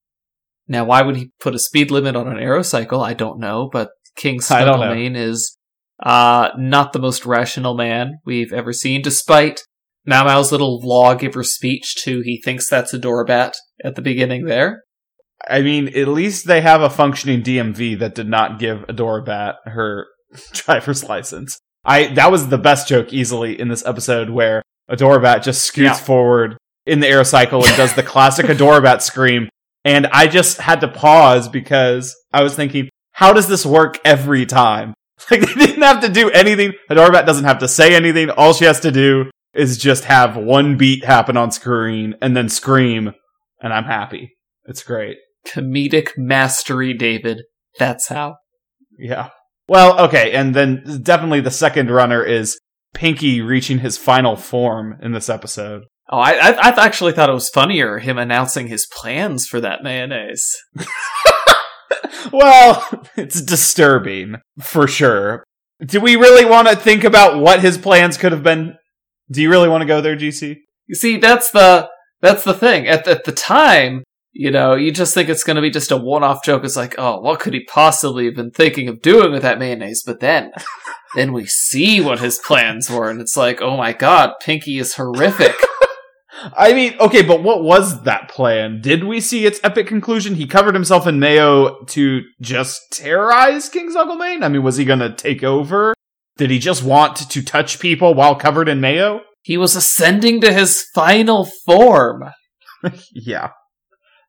Now, 0.69 0.85
why 0.85 1.03
would 1.03 1.17
he 1.17 1.33
put 1.41 1.55
a 1.55 1.59
speed 1.59 1.91
limit 1.91 2.15
on 2.15 2.29
an 2.29 2.37
aerocycle? 2.37 3.05
I 3.05 3.15
don't 3.15 3.41
know, 3.41 3.69
but 3.73 3.91
King 4.15 4.37
I. 4.51 4.63
Snugglemane 4.63 5.17
is 5.17 5.58
uh, 6.03 6.51
not 6.57 6.93
the 6.93 6.99
most 6.99 7.27
rational 7.27 7.75
man 7.75 8.19
we've 8.25 8.53
ever 8.53 8.73
seen, 8.73 9.03
despite 9.03 9.63
Mao 10.07 10.25
Mao's 10.25 10.53
little 10.53 10.81
lawgiver 10.83 11.43
speech 11.45 11.97
to 12.05 12.21
he 12.21 12.41
thinks 12.43 12.69
that's 12.69 12.95
Adorabat 12.95 13.53
at 13.85 13.95
the 13.95 14.03
beginning 14.03 14.47
there. 14.47 14.83
I 15.49 15.61
mean, 15.63 15.89
at 15.97 16.09
least 16.09 16.47
they 16.47 16.61
have 16.63 16.81
a 16.83 16.91
functioning 16.91 17.43
DMV 17.43 17.99
that 18.01 18.15
did 18.15 18.29
not 18.29 18.59
give 18.59 18.79
Adorabat 18.89 19.55
her 19.67 20.07
driver's 20.53 21.05
license. 21.05 21.59
I 21.85 22.09
that 22.15 22.31
was 22.33 22.49
the 22.49 22.59
best 22.59 22.89
joke 22.89 23.13
easily 23.13 23.59
in 23.59 23.69
this 23.69 23.85
episode 23.87 24.31
where 24.31 24.63
Adorabat 24.91 25.43
just 25.43 25.63
scoots 25.63 25.85
Yeah. 25.85 25.95
forward 25.95 26.57
in 26.87 27.01
the 27.01 27.09
air 27.09 27.23
cycle 27.25 27.65
and 27.65 27.77
does 27.77 27.95
the 27.95 28.03
classic 28.03 28.47
Adorabat 28.47 29.03
scream. 29.03 29.49
And 29.85 30.07
I 30.09 30.27
just 30.27 30.59
had 30.59 30.81
to 30.81 30.89
pause 30.89 31.49
because 31.49 32.15
I 32.33 32.43
was 32.43 32.55
thinking, 32.57 32.89
how 33.13 33.33
does 33.33 33.47
this 33.49 33.65
work 33.65 33.99
every 34.05 34.45
time? 34.47 34.93
Like 35.31 35.41
they 35.41 35.67
didn't 35.67 35.83
have 35.83 36.01
to 36.01 36.09
do 36.09 36.31
anything. 36.31 36.73
Adorabat 36.91 37.27
doesn't 37.27 37.45
have 37.45 37.59
to 37.59 37.69
say 37.69 37.95
anything. 37.95 38.31
All 38.31 38.55
she 38.55 38.65
has 38.65 38.81
to 38.81 38.91
do 38.91 39.31
is 39.53 39.77
just 39.77 40.05
have 40.05 40.37
one 40.37 40.79
beat 40.79 41.05
happen 41.05 41.37
on 41.37 41.51
screen 41.51 42.15
and 42.23 42.35
then 42.35 42.49
scream, 42.49 43.13
and 43.61 43.73
I'm 43.73 43.85
happy. 43.85 44.37
It's 44.65 44.83
great. 44.83 45.17
Comedic 45.47 46.13
mastery, 46.17 46.95
David. 46.95 47.43
That's 47.79 48.09
how. 48.09 48.37
Yeah. 48.99 49.29
Well, 49.69 50.01
okay, 50.07 50.33
and 50.33 50.55
then 50.55 51.01
definitely 51.03 51.41
the 51.41 51.51
second 51.51 51.91
runner 51.91 52.23
is 52.23 52.59
Pinky 52.95 53.43
reaching 53.43 53.81
his 53.81 53.99
final 53.99 54.35
form 54.35 54.99
in 55.03 55.13
this 55.13 55.29
episode. 55.29 55.83
Oh, 56.11 56.19
I, 56.19 56.33
I, 56.33 56.71
I 56.71 56.85
actually 56.87 57.13
thought 57.13 57.29
it 57.29 57.35
was 57.35 57.51
funnier 57.51 57.99
him 57.99 58.17
announcing 58.17 58.69
his 58.69 58.87
plans 58.87 59.47
for 59.47 59.61
that 59.61 59.83
mayonnaise. 59.83 60.57
well, 62.33 62.87
it's 63.17 63.41
disturbing 63.43 64.37
for 64.61 64.87
sure. 64.87 65.45
Do 65.85 66.01
we 66.01 66.17
really 66.17 66.45
want 66.45 66.69
to 66.69 66.77
think 66.77 67.05
about 67.05 67.41
what 67.41 67.61
his 67.61 67.79
plans 67.79 68.17
could 68.17 68.33
have 68.33 68.43
been? 68.43 68.77
Do 69.31 69.43
you 69.43 69.51
really 69.51 69.69
want 69.69 69.83
to 69.83 69.87
go 69.87 70.01
there, 70.01 70.17
GC? 70.17 70.57
You 70.87 70.95
see, 70.95 71.19
that's 71.19 71.51
the 71.51 71.89
that's 72.21 72.45
the 72.45 72.55
thing. 72.55 72.89
At 72.89 73.05
the, 73.05 73.13
at 73.13 73.25
the 73.25 73.33
time, 73.33 74.03
you 74.33 74.51
know, 74.51 74.75
you 74.75 74.93
just 74.93 75.15
think 75.15 75.29
it's 75.29 75.45
going 75.45 75.57
to 75.57 75.63
be 75.63 75.71
just 75.71 75.91
a 75.91 75.97
one-off 75.97 76.45
joke. 76.45 76.65
It's 76.65 76.77
like, 76.77 76.95
oh, 76.99 77.21
what 77.21 77.41
could 77.41 77.55
he 77.55 77.65
possibly 77.65 78.27
have 78.27 78.35
been 78.35 78.51
thinking 78.51 78.89
of 78.89 79.03
doing 79.03 79.33
with 79.33 79.43
that 79.43 79.59
mayonnaise? 79.59 80.03
But 80.05 80.21
then, 80.21 80.51
then 81.15 81.33
we 81.33 81.47
see 81.47 82.01
what 82.01 82.21
his 82.21 82.39
plans 82.39 82.91
were, 82.91 83.11
and 83.11 83.21
it's 83.21 83.37
like, 83.37 83.61
oh 83.63 83.77
my 83.77 83.93
god, 83.93 84.35
Pinky 84.41 84.79
is 84.79 84.95
horrific. 84.95 85.55
I 86.57 86.73
mean, 86.73 86.95
okay, 87.01 87.23
but 87.23 87.43
what 87.43 87.63
was 87.63 88.03
that 88.05 88.29
plan? 88.29 88.81
Did 88.81 89.05
we 89.05 89.21
see 89.21 89.47
its 89.47 89.61
epic 89.65 89.87
conclusion? 89.87 90.35
He 90.35 90.47
covered 90.47 90.75
himself 90.75 91.07
in 91.07 91.19
mayo 91.19 91.85
to 91.87 92.23
just 92.41 92.81
terrorize 92.93 93.69
King 93.69 93.91
Snugglemane? 93.95 94.43
I 94.45 94.49
mean, 94.49 94.63
was 94.63 94.77
he 94.77 94.85
gonna 94.85 95.15
take 95.15 95.43
over? 95.43 95.95
Did 96.37 96.51
he 96.51 96.59
just 96.59 96.83
want 96.85 97.17
to 97.17 97.43
touch 97.45 97.81
people 97.81 98.15
while 98.15 98.35
covered 98.37 98.69
in 98.69 98.81
mayo? 98.81 99.21
he 99.43 99.57
was 99.57 99.75
ascending 99.77 100.41
to 100.43 100.53
his 100.53 100.85
final 100.95 101.49
form. 101.67 102.25
Yeah. 103.13 103.49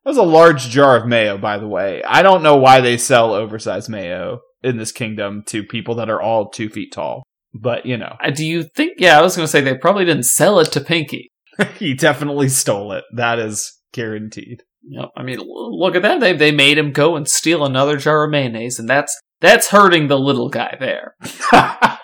That 0.04 0.10
was 0.10 0.16
a 0.16 0.22
large 0.22 0.70
jar 0.70 0.96
of 0.96 1.06
mayo, 1.06 1.36
by 1.36 1.58
the 1.58 1.68
way. 1.68 2.02
I 2.02 2.22
don't 2.22 2.42
know 2.42 2.56
why 2.56 2.80
they 2.80 2.96
sell 2.96 3.34
oversized 3.34 3.88
mayo 3.90 4.40
in 4.62 4.76
this 4.78 4.92
kingdom 4.92 5.42
to 5.48 5.62
people 5.62 5.94
that 5.96 6.08
are 6.10 6.20
all 6.20 6.48
two 6.48 6.68
feet 6.70 6.90
tall. 6.92 7.22
But, 7.52 7.84
you 7.86 7.96
know, 7.96 8.16
Uh, 8.24 8.30
Do 8.30 8.44
you 8.46 8.64
think? 8.74 8.94
Yeah, 8.98 9.18
I 9.18 9.22
was 9.22 9.36
going 9.36 9.44
to 9.44 9.50
say 9.50 9.60
they 9.60 9.74
probably 9.76 10.04
didn't 10.04 10.24
sell 10.24 10.58
it 10.58 10.72
to 10.72 10.80
Pinky. 10.80 11.29
he 11.78 11.94
definitely 11.94 12.48
stole 12.48 12.92
it. 12.92 13.04
That 13.14 13.38
is 13.38 13.72
guaranteed. 13.92 14.62
Know, 14.82 15.10
I 15.16 15.22
mean, 15.22 15.38
look 15.40 15.94
at 15.94 16.02
that. 16.02 16.20
They 16.20 16.32
they 16.32 16.52
made 16.52 16.78
him 16.78 16.92
go 16.92 17.16
and 17.16 17.28
steal 17.28 17.64
another 17.64 17.96
jar 17.96 18.24
of 18.24 18.30
mayonnaise, 18.30 18.78
and 18.78 18.88
that's 18.88 19.18
That's 19.40 19.70
hurting 19.70 20.08
the 20.08 20.18
little 20.18 20.48
guy 20.48 20.76
there. 20.78 21.14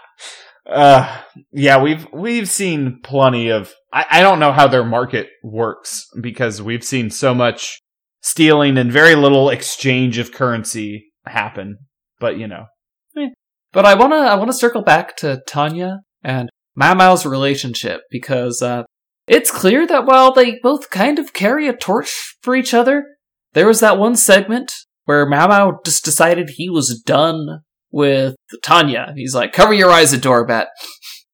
uh, 0.67 1.21
yeah, 1.53 1.83
we've 1.83 2.07
we've 2.13 2.49
seen 2.49 3.01
plenty 3.03 3.51
of. 3.51 3.73
I, 3.93 4.07
I 4.11 4.21
don't 4.21 4.41
know 4.41 4.53
how 4.53 4.69
their 4.69 4.85
market 4.85 5.29
works 5.43 6.07
because 6.21 6.63
we've 6.63 6.85
seen 6.85 7.11
so 7.11 7.35
much 7.35 7.81
stealing 8.23 8.77
and 8.79 8.91
very 8.91 9.15
little 9.15 9.51
exchange 9.51 10.19
of 10.19 10.33
currency 10.33 11.13
happen. 11.27 11.79
But 12.19 12.39
you 12.39 12.47
know, 12.47 12.67
But 13.73 13.85
I 13.85 13.95
wanna 13.95 14.17
I 14.17 14.35
wanna 14.37 14.55
circle 14.55 14.83
back 14.83 15.17
to 15.19 15.43
Tanya 15.47 16.01
and 16.23 16.49
Mao 16.75 16.95
Mao's 16.95 17.27
relationship 17.27 18.01
because 18.11 18.63
uh, 18.63 18.85
it's 19.27 19.51
clear 19.51 19.87
that 19.87 20.07
while 20.07 20.33
they 20.33 20.59
both 20.63 20.91
kind 20.91 21.19
of 21.19 21.33
carry 21.33 21.69
a 21.69 21.77
torch 21.77 22.37
for 22.43 22.55
each 22.55 22.73
other, 22.73 23.05
there 23.55 23.67
was 23.67 23.81
that 23.81 23.99
one 23.99 24.17
segment 24.17 24.73
where 25.05 25.27
Mao 25.27 25.49
Mao 25.49 25.81
just 25.85 26.05
decided 26.05 26.51
he 26.51 26.71
was 26.71 27.01
done 27.05 27.63
with 27.91 28.37
Tanya. 28.63 29.13
He's 29.17 29.35
like, 29.35 29.53
"Cover 29.53 29.73
your 29.73 29.91
eyes, 29.91 30.13
Adorabat. 30.13 30.67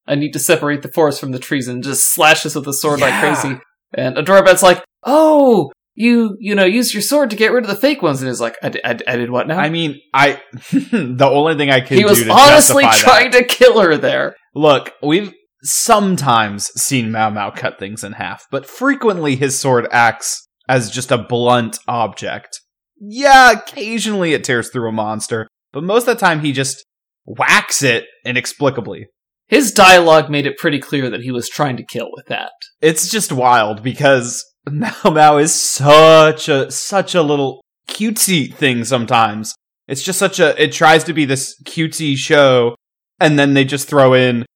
I 0.06 0.14
need 0.14 0.32
to 0.32 0.38
separate 0.38 0.82
the 0.82 0.92
forest 0.92 1.20
from 1.20 1.32
the 1.32 1.38
trees," 1.38 1.68
and 1.68 1.82
just 1.82 2.14
slashes 2.14 2.54
with 2.54 2.64
the 2.64 2.72
sword 2.72 3.00
like 3.00 3.20
crazy. 3.20 3.58
And 3.94 4.16
Adorabat's 4.16 4.62
like, 4.62 4.82
"Oh." 5.04 5.72
You, 5.94 6.38
you 6.40 6.54
know, 6.54 6.64
use 6.64 6.94
your 6.94 7.02
sword 7.02 7.28
to 7.28 7.36
get 7.36 7.52
rid 7.52 7.64
of 7.64 7.68
the 7.68 7.76
fake 7.76 8.00
ones, 8.00 8.22
and 8.22 8.28
he's 8.30 8.40
like, 8.40 8.56
I, 8.62 8.68
I, 8.82 8.98
I 9.06 9.16
did 9.16 9.30
what 9.30 9.46
now? 9.46 9.58
I 9.58 9.68
mean, 9.68 10.00
I 10.14 10.40
the 10.72 11.28
only 11.30 11.54
thing 11.54 11.68
I 11.68 11.80
can 11.80 11.88
do. 11.88 11.96
he 11.96 12.04
was 12.06 12.26
honestly 12.26 12.84
trying 12.92 13.30
that, 13.32 13.40
to 13.40 13.44
kill 13.44 13.78
her 13.78 13.98
there. 13.98 14.34
look. 14.54 14.94
We've 15.02 15.34
sometimes 15.62 16.66
seen 16.80 17.10
Mao 17.10 17.30
Mao 17.30 17.50
cut 17.50 17.78
things 17.78 18.04
in 18.04 18.12
half, 18.12 18.46
but 18.50 18.66
frequently 18.66 19.36
his 19.36 19.58
sword 19.58 19.86
acts 19.90 20.48
as 20.68 20.90
just 20.90 21.10
a 21.10 21.18
blunt 21.18 21.78
object. 21.88 22.60
Yeah, 23.00 23.52
occasionally 23.52 24.32
it 24.32 24.44
tears 24.44 24.70
through 24.70 24.88
a 24.88 24.92
monster, 24.92 25.48
but 25.72 25.82
most 25.82 26.06
of 26.06 26.16
the 26.16 26.20
time 26.24 26.40
he 26.40 26.52
just 26.52 26.84
whacks 27.24 27.82
it 27.82 28.04
inexplicably. 28.24 29.06
His 29.48 29.72
dialogue 29.72 30.30
made 30.30 30.46
it 30.46 30.56
pretty 30.56 30.78
clear 30.78 31.10
that 31.10 31.22
he 31.22 31.30
was 31.30 31.48
trying 31.48 31.76
to 31.76 31.84
kill 31.84 32.08
with 32.12 32.26
that. 32.26 32.52
It's 32.80 33.10
just 33.10 33.32
wild 33.32 33.82
because 33.82 34.44
Mao 34.70 35.10
Mao 35.10 35.38
is 35.38 35.54
such 35.54 36.48
a 36.48 36.70
such 36.70 37.14
a 37.14 37.22
little 37.22 37.62
cutesy 37.88 38.52
thing 38.52 38.84
sometimes. 38.84 39.54
It's 39.88 40.02
just 40.02 40.18
such 40.18 40.40
a 40.40 40.60
it 40.62 40.72
tries 40.72 41.04
to 41.04 41.12
be 41.12 41.24
this 41.24 41.60
cutesy 41.64 42.16
show 42.16 42.76
and 43.20 43.38
then 43.38 43.54
they 43.54 43.64
just 43.64 43.88
throw 43.88 44.14
in 44.14 44.46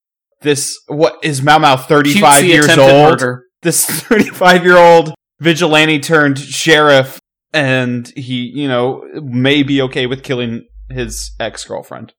this 0.41 0.77
what 0.87 1.17
is 1.23 1.41
Mao 1.41 1.59
Mao 1.59 1.77
35 1.77 2.45
years 2.45 2.77
old? 2.77 3.11
murder. 3.11 3.43
This 3.61 3.85
35 4.03 4.63
year 4.63 4.77
old 4.77 5.13
vigilante 5.39 5.99
turned 5.99 6.37
sheriff 6.39 7.19
and 7.53 8.07
he, 8.15 8.51
you 8.53 8.67
know, 8.67 9.03
may 9.21 9.63
be 9.63 9.81
okay 9.83 10.05
with 10.05 10.23
killing 10.23 10.67
his 10.89 11.31
ex-girlfriend. 11.39 12.13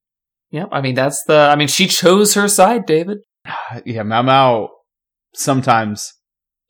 Yeah, 0.50 0.66
I 0.72 0.80
mean 0.80 0.94
that's 0.94 1.22
the. 1.24 1.48
I 1.52 1.56
mean 1.56 1.68
she 1.68 1.86
chose 1.86 2.34
her 2.34 2.48
side, 2.48 2.86
David. 2.86 3.18
yeah, 3.84 4.02
Mao 4.02 4.22
Mao 4.22 4.70
sometimes 5.34 6.14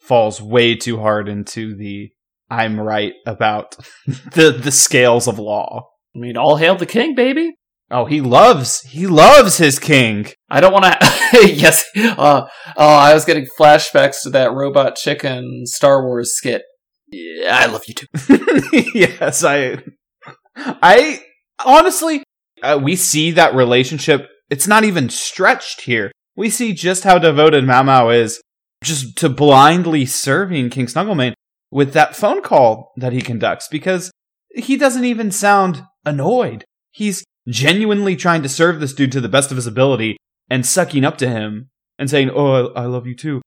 falls 0.00 0.40
way 0.40 0.74
too 0.74 0.98
hard 0.98 1.28
into 1.28 1.74
the 1.76 2.10
I'm 2.50 2.80
right 2.80 3.12
about 3.26 3.76
the 4.06 4.50
the 4.50 4.72
scales 4.72 5.28
of 5.28 5.38
law. 5.38 5.88
I 6.14 6.18
mean, 6.18 6.36
all 6.36 6.56
hail 6.56 6.76
the 6.76 6.86
king, 6.86 7.14
baby. 7.14 7.54
Oh, 7.90 8.04
he 8.04 8.20
loves 8.20 8.80
he 8.80 9.06
loves 9.06 9.56
his 9.56 9.78
king. 9.78 10.26
I 10.50 10.60
don't 10.60 10.72
want 10.72 10.84
to. 10.84 10.98
yes. 11.48 11.84
Uh, 11.96 12.46
oh, 12.76 12.96
I 12.96 13.14
was 13.14 13.24
getting 13.24 13.46
flashbacks 13.58 14.22
to 14.22 14.30
that 14.30 14.52
robot 14.52 14.96
chicken 14.96 15.62
Star 15.64 16.04
Wars 16.04 16.34
skit. 16.34 16.62
Yeah, 17.10 17.58
I 17.62 17.66
love 17.66 17.84
you 17.86 17.94
too. 17.94 18.90
yes, 18.94 19.42
I 19.42 19.82
I 20.56 21.22
honestly 21.64 22.22
uh, 22.62 22.78
we 22.82 22.94
see 22.94 23.30
that 23.32 23.54
relationship 23.54 24.28
it's 24.50 24.66
not 24.66 24.84
even 24.84 25.08
stretched 25.08 25.82
here. 25.82 26.12
We 26.36 26.50
see 26.50 26.72
just 26.72 27.04
how 27.04 27.18
devoted 27.18 27.66
Mao 27.66 27.82
Mao 27.82 28.10
is 28.10 28.40
just 28.82 29.16
to 29.16 29.28
blindly 29.28 30.06
serving 30.06 30.70
King 30.70 30.86
Snugglemane 30.86 31.34
with 31.70 31.92
that 31.92 32.16
phone 32.16 32.42
call 32.42 32.92
that 32.96 33.12
he 33.12 33.20
conducts 33.20 33.68
because 33.68 34.10
he 34.54 34.76
doesn't 34.76 35.04
even 35.04 35.30
sound 35.30 35.82
annoyed. 36.04 36.64
He's 36.90 37.24
genuinely 37.48 38.16
trying 38.16 38.42
to 38.42 38.48
serve 38.48 38.80
this 38.80 38.92
dude 38.92 39.12
to 39.12 39.20
the 39.20 39.28
best 39.28 39.50
of 39.50 39.56
his 39.56 39.66
ability 39.66 40.16
and 40.50 40.64
sucking 40.64 41.04
up 41.04 41.18
to 41.18 41.28
him 41.28 41.70
and 41.98 42.08
saying, 42.10 42.30
"Oh, 42.30 42.72
I 42.74 42.82
I 42.82 42.86
love 42.86 43.06
you 43.06 43.16
too." 43.16 43.40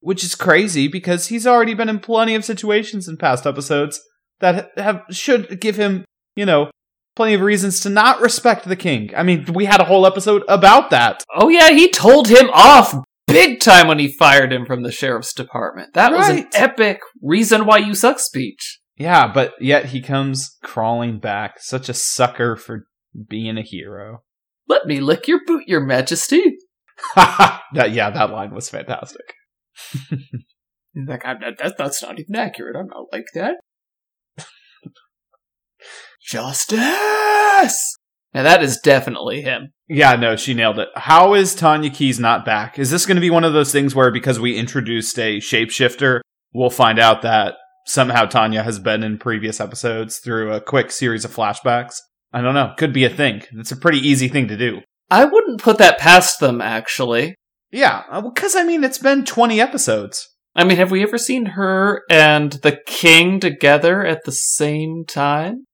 Which 0.00 0.24
is 0.24 0.34
crazy 0.34 0.88
because 0.88 1.26
he's 1.26 1.46
already 1.46 1.74
been 1.74 1.88
in 1.88 1.98
plenty 2.00 2.34
of 2.34 2.44
situations 2.44 3.06
in 3.08 3.16
past 3.16 3.46
episodes 3.46 4.00
that 4.40 4.70
have 4.78 5.02
should 5.10 5.60
give 5.60 5.76
him, 5.76 6.04
you 6.36 6.46
know, 6.46 6.70
plenty 7.16 7.34
of 7.34 7.42
reasons 7.42 7.80
to 7.80 7.90
not 7.90 8.20
respect 8.20 8.64
the 8.64 8.76
king. 8.76 9.10
I 9.14 9.22
mean, 9.22 9.44
we 9.52 9.66
had 9.66 9.80
a 9.80 9.84
whole 9.84 10.06
episode 10.06 10.42
about 10.48 10.90
that. 10.90 11.22
Oh 11.34 11.48
yeah, 11.48 11.70
he 11.70 11.90
told 11.90 12.28
him 12.28 12.48
off 12.52 12.94
big 13.26 13.60
time 13.60 13.88
when 13.88 13.98
he 13.98 14.08
fired 14.08 14.52
him 14.52 14.64
from 14.66 14.82
the 14.82 14.92
sheriff's 14.92 15.34
department. 15.34 15.94
That 15.94 16.12
was 16.12 16.28
an 16.28 16.48
epic 16.54 17.00
reason 17.22 17.66
why 17.66 17.78
you 17.78 17.94
suck 17.94 18.18
speech. 18.18 18.80
Yeah, 18.96 19.30
but 19.32 19.54
yet 19.60 19.86
he 19.86 20.02
comes 20.02 20.56
crawling 20.62 21.20
back, 21.20 21.60
such 21.60 21.88
a 21.88 21.94
sucker 21.94 22.56
for 22.56 22.86
being 23.28 23.58
a 23.58 23.62
hero. 23.62 24.22
Let 24.68 24.86
me 24.86 25.00
lick 25.00 25.26
your 25.26 25.40
boot, 25.46 25.64
your 25.66 25.80
majesty. 25.80 26.56
that 27.16 27.90
yeah, 27.92 28.10
that 28.10 28.30
line 28.30 28.54
was 28.54 28.68
fantastic. 28.68 29.34
Like, 30.94 31.24
I'm 31.24 31.38
not, 31.38 31.58
that, 31.58 31.78
that's 31.78 32.02
not 32.02 32.18
even 32.18 32.34
accurate. 32.34 32.76
I'm 32.76 32.88
not 32.88 33.06
like 33.12 33.26
that. 33.34 33.56
Justice! 36.22 37.96
Now 38.32 38.42
that 38.44 38.62
is 38.62 38.78
definitely 38.78 39.42
him. 39.42 39.72
Yeah, 39.88 40.14
no, 40.16 40.36
she 40.36 40.54
nailed 40.54 40.78
it. 40.78 40.88
How 40.94 41.34
is 41.34 41.54
Tanya 41.54 41.90
Keys 41.90 42.20
not 42.20 42.44
back? 42.44 42.78
Is 42.78 42.90
this 42.90 43.06
going 43.06 43.16
to 43.16 43.20
be 43.20 43.30
one 43.30 43.44
of 43.44 43.52
those 43.52 43.72
things 43.72 43.94
where 43.94 44.12
because 44.12 44.38
we 44.38 44.56
introduced 44.56 45.18
a 45.18 45.38
shapeshifter, 45.38 46.20
we'll 46.52 46.70
find 46.70 46.98
out 46.98 47.22
that 47.22 47.54
somehow 47.86 48.24
Tanya 48.24 48.62
has 48.62 48.78
been 48.78 49.02
in 49.02 49.18
previous 49.18 49.60
episodes 49.60 50.18
through 50.18 50.52
a 50.52 50.60
quick 50.60 50.92
series 50.92 51.24
of 51.24 51.34
flashbacks? 51.34 51.96
I 52.32 52.40
don't 52.40 52.54
know. 52.54 52.74
Could 52.76 52.92
be 52.92 53.04
a 53.04 53.10
thing. 53.10 53.42
It's 53.52 53.72
a 53.72 53.76
pretty 53.76 53.98
easy 53.98 54.28
thing 54.28 54.48
to 54.48 54.56
do. 54.56 54.80
I 55.10 55.24
wouldn't 55.24 55.60
put 55.60 55.78
that 55.78 55.98
past 55.98 56.38
them, 56.40 56.60
actually. 56.60 57.34
Yeah, 57.72 58.04
uh, 58.10 58.20
because 58.20 58.54
I 58.56 58.64
mean, 58.64 58.84
it's 58.84 58.98
been 58.98 59.24
20 59.24 59.60
episodes. 59.60 60.28
I 60.54 60.64
mean, 60.64 60.76
have 60.78 60.90
we 60.90 61.02
ever 61.02 61.18
seen 61.18 61.46
her 61.46 62.02
and 62.10 62.52
the 62.52 62.78
king 62.86 63.40
together 63.40 64.04
at 64.04 64.24
the 64.24 64.32
same 64.32 65.04
time? 65.06 65.66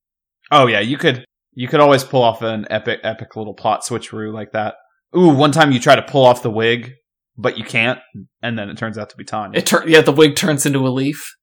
Oh 0.50 0.66
yeah, 0.66 0.80
you 0.80 0.98
could 0.98 1.25
you 1.52 1.66
could 1.66 1.80
always 1.80 2.04
pull 2.04 2.22
off 2.22 2.42
an 2.42 2.66
epic 2.70 3.00
epic 3.02 3.34
little 3.36 3.54
plot 3.54 3.82
switcheroo 3.82 4.32
like 4.32 4.52
that. 4.52 4.75
Ooh, 5.16 5.30
one 5.30 5.52
time 5.52 5.72
you 5.72 5.80
try 5.80 5.96
to 5.96 6.02
pull 6.02 6.25
off 6.26 6.42
the 6.42 6.50
wig, 6.50 6.92
but 7.38 7.56
you 7.56 7.64
can't, 7.64 7.98
and 8.42 8.58
then 8.58 8.68
it 8.68 8.76
turns 8.76 8.98
out 8.98 9.08
to 9.10 9.16
be 9.16 9.25
Tanya. 9.25 9.58
It 9.58 9.66
tur- 9.66 9.88
yeah, 9.88 10.02
the 10.02 10.12
wig 10.12 10.36
turns 10.36 10.66
into 10.66 10.86
a 10.86 10.90
leaf. 10.90 11.34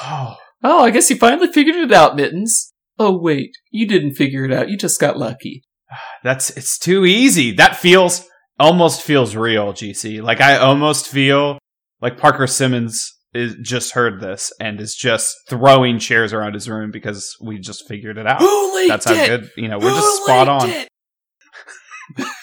Oh, 0.00 0.36
Oh, 0.62 0.84
I 0.84 0.90
guess 0.90 1.08
you 1.08 1.16
finally 1.16 1.52
figured 1.52 1.76
it 1.76 1.92
out, 1.92 2.16
Mittens. 2.16 2.72
Oh 2.98 3.18
wait, 3.18 3.50
you 3.70 3.86
didn't 3.86 4.14
figure 4.14 4.44
it 4.44 4.52
out. 4.52 4.68
You 4.68 4.76
just 4.76 5.00
got 5.00 5.16
lucky. 5.18 5.62
that's 6.24 6.50
it's 6.50 6.78
too 6.78 7.04
easy. 7.04 7.52
That 7.52 7.76
feels 7.76 8.26
almost 8.58 9.02
feels 9.02 9.36
real, 9.36 9.72
GC. 9.72 10.22
Like 10.22 10.40
I 10.40 10.56
almost 10.56 11.08
feel 11.08 11.58
like 12.00 12.18
Parker 12.18 12.46
Simmons 12.46 13.14
is 13.34 13.56
just 13.62 13.92
heard 13.92 14.20
this 14.20 14.52
and 14.58 14.80
is 14.80 14.94
just 14.94 15.36
throwing 15.48 15.98
chairs 15.98 16.32
around 16.32 16.54
his 16.54 16.68
room 16.68 16.90
because 16.90 17.36
we 17.40 17.58
just 17.58 17.86
figured 17.86 18.16
it 18.16 18.26
out. 18.26 18.40
That's 18.88 19.04
how 19.04 19.14
it? 19.14 19.26
good, 19.26 19.50
you 19.56 19.68
know, 19.68 19.78
we're 19.78 19.90
Who 19.90 19.96
just 19.96 20.22
spot 20.22 20.48
on. 20.48 22.26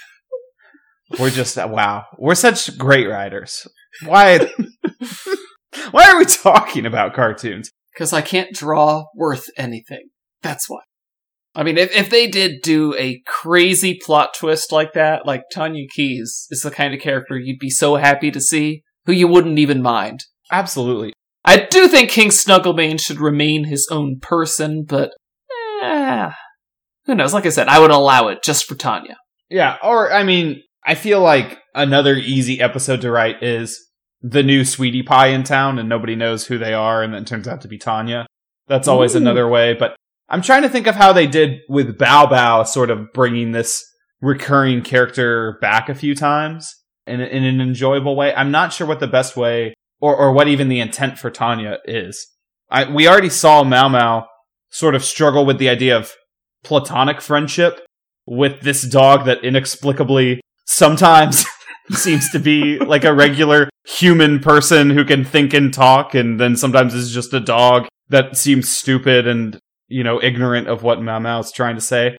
We're 1.19 1.29
just 1.29 1.57
uh, 1.57 1.67
wow. 1.69 2.05
We're 2.17 2.35
such 2.35 2.77
great 2.77 3.07
writers. 3.07 3.67
Why? 4.05 4.39
why 5.91 6.09
are 6.09 6.17
we 6.17 6.25
talking 6.25 6.85
about 6.85 7.13
cartoons? 7.13 7.69
Because 7.93 8.11
I 8.11 8.21
can't 8.21 8.53
draw 8.53 9.05
worth 9.15 9.45
anything. 9.55 10.09
That's 10.45 10.69
why. 10.69 10.81
I 11.55 11.63
mean, 11.63 11.77
if, 11.77 11.95
if 11.95 12.11
they 12.11 12.27
did 12.27 12.61
do 12.61 12.93
a 12.97 13.21
crazy 13.25 13.99
plot 13.99 14.35
twist 14.37 14.71
like 14.71 14.93
that, 14.93 15.25
like 15.25 15.41
Tanya 15.51 15.87
Keys 15.95 16.45
is 16.51 16.61
the 16.61 16.69
kind 16.69 16.93
of 16.93 16.99
character 16.99 17.35
you'd 17.37 17.57
be 17.57 17.71
so 17.71 17.95
happy 17.95 18.29
to 18.29 18.39
see, 18.39 18.83
who 19.05 19.11
you 19.11 19.27
wouldn't 19.27 19.57
even 19.57 19.81
mind. 19.81 20.25
Absolutely. 20.51 21.13
I 21.43 21.65
do 21.65 21.87
think 21.87 22.11
King 22.11 22.29
Snugglemane 22.29 23.01
should 23.01 23.19
remain 23.19 23.63
his 23.63 23.87
own 23.89 24.19
person, 24.21 24.83
but 24.87 25.11
eh, 25.81 26.29
who 27.05 27.15
knows? 27.15 27.33
Like 27.33 27.47
I 27.47 27.49
said, 27.49 27.67
I 27.67 27.79
would 27.79 27.91
allow 27.91 28.27
it 28.27 28.43
just 28.43 28.65
for 28.65 28.75
Tanya. 28.75 29.17
Yeah. 29.49 29.77
Or 29.81 30.11
I 30.11 30.23
mean, 30.23 30.61
I 30.85 30.93
feel 30.93 31.21
like 31.21 31.57
another 31.73 32.15
easy 32.15 32.61
episode 32.61 33.01
to 33.01 33.09
write 33.11 33.41
is 33.41 33.79
the 34.21 34.43
new 34.43 34.63
sweetie 34.63 35.03
pie 35.03 35.27
in 35.27 35.43
town, 35.43 35.79
and 35.79 35.89
nobody 35.89 36.15
knows 36.15 36.45
who 36.45 36.59
they 36.59 36.73
are, 36.73 37.01
and 37.01 37.13
then 37.13 37.25
turns 37.25 37.47
out 37.47 37.61
to 37.61 37.67
be 37.67 37.79
Tanya. 37.79 38.27
That's 38.67 38.87
always 38.87 39.15
Ooh. 39.15 39.19
another 39.19 39.47
way. 39.47 39.73
But 39.73 39.95
I'm 40.29 40.41
trying 40.41 40.63
to 40.63 40.69
think 40.69 40.87
of 40.87 40.95
how 40.95 41.13
they 41.13 41.27
did 41.27 41.59
with 41.69 41.97
Bao 41.97 42.29
Bao, 42.29 42.65
sort 42.67 42.89
of 42.89 43.13
bringing 43.13 43.51
this 43.51 43.83
recurring 44.21 44.81
character 44.81 45.57
back 45.61 45.87
a 45.87 45.95
few 45.95 46.15
times 46.15 46.73
in, 47.05 47.21
in 47.21 47.43
an 47.43 47.61
enjoyable 47.61 48.15
way. 48.15 48.33
I'm 48.33 48.51
not 48.51 48.73
sure 48.73 48.87
what 48.87 48.99
the 48.99 49.07
best 49.07 49.37
way 49.37 49.75
or, 49.99 50.15
or 50.15 50.31
what 50.31 50.47
even 50.47 50.67
the 50.67 50.79
intent 50.79 51.19
for 51.19 51.29
Tanya 51.29 51.77
is. 51.85 52.27
I, 52.69 52.89
we 52.91 53.07
already 53.07 53.29
saw 53.29 53.63
Mao 53.63 53.87
Mao 53.87 54.27
sort 54.69 54.95
of 54.95 55.05
struggle 55.05 55.45
with 55.45 55.59
the 55.59 55.69
idea 55.69 55.95
of 55.95 56.11
platonic 56.63 57.21
friendship 57.21 57.85
with 58.25 58.61
this 58.61 58.81
dog 58.81 59.25
that 59.25 59.43
inexplicably 59.43 60.41
sometimes 60.65 61.45
seems 61.91 62.29
to 62.31 62.39
be 62.39 62.79
like 62.79 63.03
a 63.03 63.13
regular 63.13 63.69
human 63.85 64.39
person 64.39 64.89
who 64.89 65.05
can 65.05 65.23
think 65.23 65.53
and 65.53 65.71
talk, 65.71 66.15
and 66.15 66.39
then 66.39 66.55
sometimes 66.55 66.95
is 66.95 67.13
just 67.13 67.33
a 67.33 67.39
dog 67.39 67.87
that 68.09 68.35
seems 68.35 68.67
stupid 68.67 69.27
and, 69.27 69.59
you 69.87 70.03
know, 70.03 70.21
ignorant 70.21 70.67
of 70.67 70.83
what 70.83 71.01
Mao 71.01 71.19
Mao's 71.19 71.51
trying 71.51 71.75
to 71.75 71.81
say. 71.81 72.17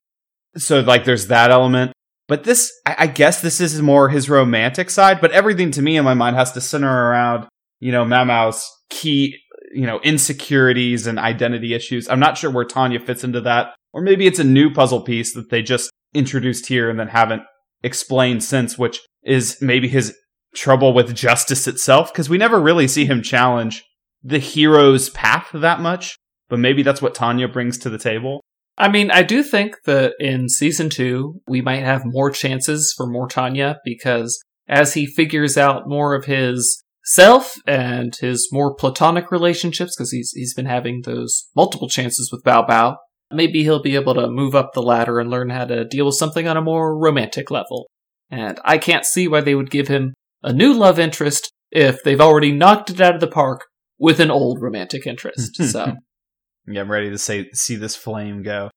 So, 0.57 0.81
like, 0.81 1.05
there's 1.05 1.27
that 1.29 1.51
element. 1.51 1.93
But 2.29 2.45
this, 2.45 2.73
I, 2.85 2.97
I 3.01 3.07
guess 3.07 3.41
this 3.41 3.61
is 3.61 3.81
more 3.81 4.09
his 4.09 4.29
romantic 4.29 4.91
side, 4.91 5.21
but 5.21 5.33
everything 5.33 5.71
to 5.73 5.83
me 5.83 5.97
in 5.97 6.05
my 6.05 6.15
mind 6.15 6.37
has 6.37 6.53
to 6.53 6.61
center 6.61 6.91
around, 6.91 7.47
you 7.81 7.93
know, 7.93 8.05
Mao 8.05 8.25
Mao's 8.25 8.69
key, 8.91 9.37
you 9.73 9.87
know, 9.87 10.01
insecurities 10.01 11.07
and 11.07 11.19
identity 11.19 11.75
issues. 11.75 12.09
I'm 12.09 12.21
not 12.21 12.39
sure 12.39 12.51
where 12.51 12.65
Tanya 12.65 13.01
fits 13.01 13.25
into 13.25 13.41
that. 13.43 13.75
Or 13.93 14.03
maybe 14.03 14.27
it's 14.27 14.39
a 14.39 14.45
new 14.45 14.73
puzzle 14.73 15.01
piece 15.01 15.35
that 15.35 15.51
they 15.51 15.63
just 15.63 15.91
introduced 16.15 16.67
here 16.67 16.91
and 16.91 16.99
then 16.99 17.09
haven't 17.09 17.43
explained 17.83 18.43
since, 18.43 18.77
which 18.77 19.01
is 19.23 19.59
maybe 19.61 19.89
his 19.89 20.17
trouble 20.55 20.93
with 20.93 21.15
justice 21.15 21.67
itself, 21.67 22.13
because 22.13 22.29
we 22.29 22.39
never 22.39 22.61
really 22.61 22.89
see 22.89 23.05
him 23.05 23.23
challenge 23.23 23.85
the 24.23 24.39
hero's 24.39 25.11
path 25.11 25.49
that 25.53 25.81
much. 25.81 26.17
But 26.49 26.59
maybe 26.59 26.83
that's 26.83 27.03
what 27.03 27.15
Tanya 27.15 27.49
brings 27.49 27.79
to 27.79 27.91
the 27.91 27.99
table. 27.99 28.41
I 28.79 28.89
mean, 28.89 29.11
I 29.11 29.23
do 29.23 29.43
think 29.43 29.77
that 29.85 30.15
in 30.21 30.49
season 30.49 30.91
two, 30.91 31.41
we 31.49 31.63
might 31.63 31.83
have 31.83 32.03
more 32.05 32.31
chances 32.31 32.93
for 32.97 33.07
more 33.07 33.27
Tanya 33.27 33.79
because 33.85 34.39
as 34.69 34.95
he 34.95 35.07
figures 35.07 35.57
out 35.57 35.89
more 35.89 36.15
of 36.15 36.27
his 36.27 36.83
self 37.05 37.55
and 37.67 38.15
his 38.17 38.49
more 38.53 38.75
platonic 38.75 39.31
relationships, 39.31 39.97
because 39.97 40.11
he's, 40.11 40.33
he's 40.33 40.55
been 40.55 40.67
having 40.67 41.03
those 41.03 41.49
multiple 41.57 41.89
chances 41.89 42.31
with 42.31 42.43
Bao 42.45 42.69
Bao, 42.69 42.97
maybe 43.33 43.63
he'll 43.63 43.83
be 43.83 43.95
able 43.95 44.15
to 44.15 44.29
move 44.29 44.55
up 44.55 44.73
the 44.75 44.83
ladder 44.83 45.19
and 45.21 45.31
learn 45.31 45.51
how 45.51 45.65
to 45.65 45.85
deal 45.85 46.07
with 46.07 46.17
something 46.17 46.47
on 46.47 46.57
a 46.57 46.63
more 46.63 46.99
romantic 46.99 47.51
level. 47.51 47.89
And 48.31 48.61
I 48.65 48.79
can't 48.79 49.07
see 49.07 49.29
why 49.29 49.41
they 49.41 49.55
would 49.55 49.71
give 49.71 49.89
him 49.89 50.15
a 50.43 50.53
new 50.53 50.73
love 50.73 50.99
interest 50.99 51.51
if 51.71 52.03
they've 52.03 52.21
already 52.21 52.53
knocked 52.53 52.91
it 52.91 53.01
out 53.01 53.15
of 53.15 53.21
the 53.21 53.27
park 53.27 53.65
with 53.99 54.21
an 54.21 54.31
old 54.31 54.61
romantic 54.61 55.07
interest. 55.07 55.57
so 55.71 55.95
Yeah, 56.67 56.81
I'm 56.81 56.91
ready 56.91 57.11
to 57.11 57.19
say 57.19 57.51
see 57.53 57.77
this 57.77 57.97
flame 57.97 58.43
go. 58.43 58.71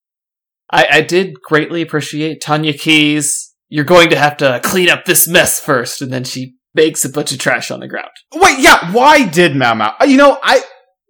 I, 0.72 0.88
I 0.92 1.02
did 1.02 1.42
greatly 1.42 1.82
appreciate 1.82 2.42
Tanya 2.42 2.74
Keys. 2.74 3.54
You're 3.70 3.86
going 3.86 4.10
to 4.10 4.18
have 4.18 4.38
to 4.38 4.60
clean 4.64 4.90
up 4.90 5.06
this 5.06 5.28
mess 5.28 5.60
first, 5.60 6.02
and 6.02 6.12
then 6.12 6.24
she 6.24 6.56
makes 6.74 7.04
a 7.04 7.10
bunch 7.10 7.32
of 7.32 7.40
trash 7.40 7.72
on 7.72 7.80
the 7.80 7.88
ground. 7.88 8.12
Wait, 8.34 8.60
yeah, 8.60 8.92
why 8.92 9.28
did 9.28 9.56
Mao 9.56 9.74
Mao? 9.74 9.96
Uh, 10.00 10.06
you 10.06 10.18
know, 10.18 10.38
I 10.44 10.62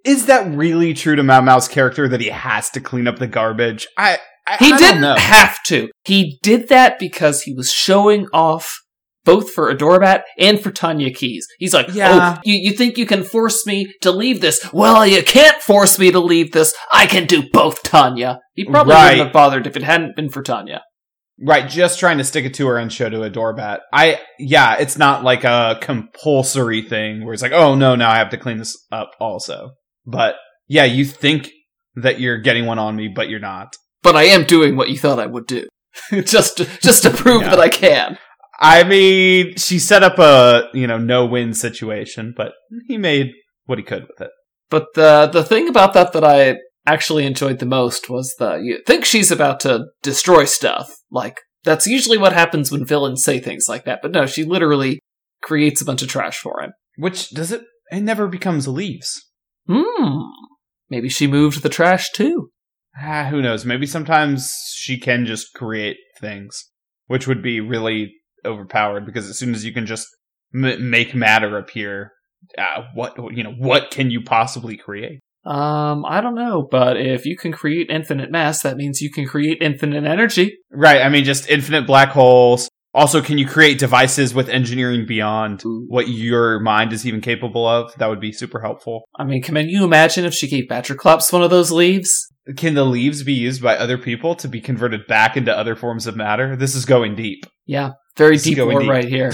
is 0.06 0.28
that 0.28 0.50
really 0.56 0.94
true 0.94 1.16
to 1.16 1.24
Mao 1.24 1.42
Mao's 1.42 1.68
character 1.68 2.08
that 2.08 2.22
he 2.22 2.30
has 2.30 2.70
to 2.72 2.82
clean 2.82 3.08
up 3.08 3.20
the 3.20 3.28
garbage? 3.28 3.88
I, 3.98 4.20
I 4.48 4.58
He 4.58 4.72
I 4.72 4.78
didn't 4.78 5.20
have 5.20 5.62
to. 5.66 5.90
He 6.06 6.40
did 6.42 6.70
that 6.70 7.00
because 7.00 7.44
he 7.44 7.54
was 7.54 7.72
showing 7.72 8.28
off 8.34 8.82
both 9.26 9.52
for 9.52 9.74
Adorabat 9.74 10.22
and 10.38 10.60
for 10.60 10.72
Tanya 10.72 11.12
Keys. 11.14 11.46
He's 11.60 11.74
like, 11.74 11.88
oh, 11.90 11.94
Yeah. 11.94 12.36
oh, 12.38 12.42
you, 12.46 12.56
you 12.56 12.72
think 12.72 12.98
you 12.98 13.06
can 13.06 13.24
force 13.24 13.66
me 13.66 13.92
to 14.02 14.12
leave 14.12 14.42
this? 14.42 14.60
Well, 14.74 15.06
you 15.06 15.22
can't 15.24 15.62
force 15.62 16.00
me 16.00 16.12
to 16.12 16.20
leave 16.20 16.52
this. 16.52 16.74
I 16.92 17.06
can 17.06 17.26
do 17.26 17.44
both, 17.52 17.84
Tanya. 17.84 18.40
He 18.56 18.66
probably 18.66 18.94
Right. 18.94 19.04
wouldn't 19.12 19.24
have 19.28 19.34
bothered 19.34 19.68
if 19.68 19.76
it 19.78 19.84
hadn't 19.84 20.16
been 20.16 20.30
for 20.30 20.42
Tanya. 20.42 20.82
Right, 21.42 21.70
just 21.70 22.00
trying 22.00 22.18
to 22.18 22.26
stick 22.26 22.44
it 22.44 22.54
to 22.56 22.68
her 22.68 22.78
and 22.78 22.92
show 22.92 23.08
to 23.10 23.18
Adorabat. 23.20 23.80
I 23.94 24.20
yeah, 24.40 24.76
it's 24.76 24.98
not 24.98 25.24
like 25.24 25.46
a 25.46 25.78
compulsory 25.82 26.82
thing 26.82 27.24
where 27.24 27.34
it's 27.34 27.42
like, 27.42 27.54
oh 27.54 27.76
no, 27.76 27.96
now 27.96 28.10
I 28.12 28.18
have 28.18 28.30
to 28.32 28.38
clean 28.38 28.58
this 28.58 28.78
up 28.92 29.12
also. 29.22 29.72
But 30.06 30.36
yeah, 30.68 30.84
you 30.84 31.06
think 31.06 31.50
that 31.96 32.20
you're 32.20 32.40
getting 32.40 32.66
one 32.66 32.78
on 32.80 32.96
me, 32.96 33.08
but 33.08 33.30
you're 33.30 33.40
not. 33.40 33.76
But 34.04 34.16
I 34.18 34.24
am 34.24 34.44
doing 34.44 34.76
what 34.76 34.90
you 34.90 34.98
thought 34.98 35.20
I 35.20 35.28
would 35.28 35.46
do. 35.48 35.68
just 36.24 36.58
to, 36.58 36.66
just 36.82 37.04
to 37.04 37.10
prove 37.10 37.42
Yeah. 37.44 37.50
that 37.52 37.60
I 37.60 37.70
can. 37.70 38.18
I 38.60 38.84
mean, 38.84 39.56
she 39.56 39.80
set 39.80 40.04
up 40.04 40.20
a 40.20 40.70
you 40.74 40.86
know 40.86 40.98
no 40.98 41.26
win 41.26 41.54
situation, 41.54 42.34
but 42.36 42.54
he 42.88 42.98
made 42.98 43.32
what 43.66 43.78
he 43.78 43.84
could 43.84 44.04
with 44.04 44.22
it. 44.22 44.32
But 44.70 44.88
the 44.96 45.30
the 45.32 45.44
thing 45.44 45.70
about 45.70 45.94
that 45.94 46.12
that 46.14 46.24
I 46.24 46.58
actually 46.86 47.26
enjoyed 47.26 47.60
the 47.60 47.66
most 47.66 48.10
was 48.10 48.36
the 48.38 48.56
you 48.56 48.82
think 48.86 49.06
she's 49.06 49.32
about 49.32 49.62
to 49.62 49.86
destroy 50.04 50.46
stuff. 50.46 50.94
Like 51.10 51.40
that's 51.64 51.88
usually 51.88 52.18
what 52.18 52.34
happens 52.34 52.72
when 52.72 52.86
villains 52.86 53.24
say 53.24 53.40
things 53.40 53.68
like 53.70 53.86
that. 53.86 54.00
But 54.02 54.12
no, 54.12 54.26
she 54.26 54.44
literally 54.44 55.00
creates 55.42 55.82
a 55.82 55.86
bunch 55.86 56.02
of 56.02 56.10
trash 56.10 56.40
for 56.40 56.62
him. 56.62 56.74
Which 56.98 57.30
does 57.30 57.52
it? 57.52 57.62
It 57.92 58.02
never 58.02 58.28
becomes 58.28 58.68
leaves. 58.68 59.26
Hmm. 59.68 60.20
Maybe 60.90 61.10
she 61.10 61.28
moved 61.28 61.64
the 61.64 61.70
trash 61.70 62.12
too. 62.12 62.50
Ah, 63.02 63.28
who 63.30 63.42
knows? 63.42 63.66
Maybe 63.66 63.86
sometimes 63.86 64.54
she 64.76 65.00
can 65.00 65.26
just 65.26 65.54
create 65.54 65.98
things, 66.20 66.66
which 67.08 67.28
would 67.28 67.42
be 67.42 67.62
really 67.62 68.14
overpowered 68.46 69.06
because 69.06 69.30
as 69.30 69.38
soon 69.38 69.54
as 69.54 69.66
you 69.66 69.74
can 69.74 69.86
just 69.86 70.08
m- 70.54 70.90
make 70.90 71.16
matter 71.16 71.58
appear, 71.58 72.12
uh, 72.58 72.84
what 72.94 73.16
you 73.36 73.44
know, 73.44 73.54
what 73.58 73.92
can 73.92 74.12
you 74.12 74.22
possibly 74.22 74.78
create? 74.78 75.20
Um, 75.46 76.06
I 76.06 76.22
don't 76.22 76.36
know, 76.36 76.68
but 76.70 76.98
if 76.98 77.26
you 77.26 77.38
can 77.38 77.52
create 77.52 77.90
infinite 77.90 78.32
mass, 78.32 78.62
that 78.64 78.78
means 78.78 79.02
you 79.02 79.12
can 79.12 79.26
create 79.26 79.62
infinite 79.62 80.04
energy. 80.04 80.58
Right. 80.72 81.02
I 81.02 81.10
mean, 81.10 81.24
just 81.24 81.50
infinite 81.50 81.88
black 81.88 82.10
holes. 82.10 82.70
Also, 82.94 83.22
can 83.22 83.38
you 83.38 83.48
create 83.48 83.78
devices 83.78 84.34
with 84.34 84.50
engineering 84.50 85.06
beyond 85.08 85.62
what 85.88 86.08
your 86.08 86.60
mind 86.60 86.92
is 86.92 87.06
even 87.06 87.22
capable 87.22 87.68
of? 87.68 87.94
That 87.96 88.08
would 88.08 88.20
be 88.20 88.32
super 88.32 88.60
helpful. 88.60 89.04
I 89.16 89.26
mean, 89.26 89.44
can 89.44 89.56
you 89.70 89.84
imagine 89.84 90.26
if 90.26 90.34
she 90.34 90.48
gave 90.48 90.68
Badgerclops 90.68 91.32
one 91.32 91.44
of 91.44 91.52
those 91.52 91.72
leaves? 91.72 92.28
Can 92.58 92.74
the 92.74 92.84
leaves 92.84 93.24
be 93.24 93.34
used 93.34 93.62
by 93.62 93.78
other 93.78 94.00
people 94.00 94.34
to 94.36 94.48
be 94.48 94.60
converted 94.60 95.06
back 95.08 95.38
into 95.38 95.56
other 95.56 95.76
forms 95.76 96.08
of 96.08 96.16
matter? 96.16 96.56
This 96.56 96.74
is 96.74 96.86
going 96.86 97.16
deep. 97.16 97.46
Yeah, 97.68 97.92
very 98.20 98.38
deep 98.38 98.58
lore 98.60 98.82
deep. 98.82 98.90
right 98.90 99.08
here. 99.08 99.32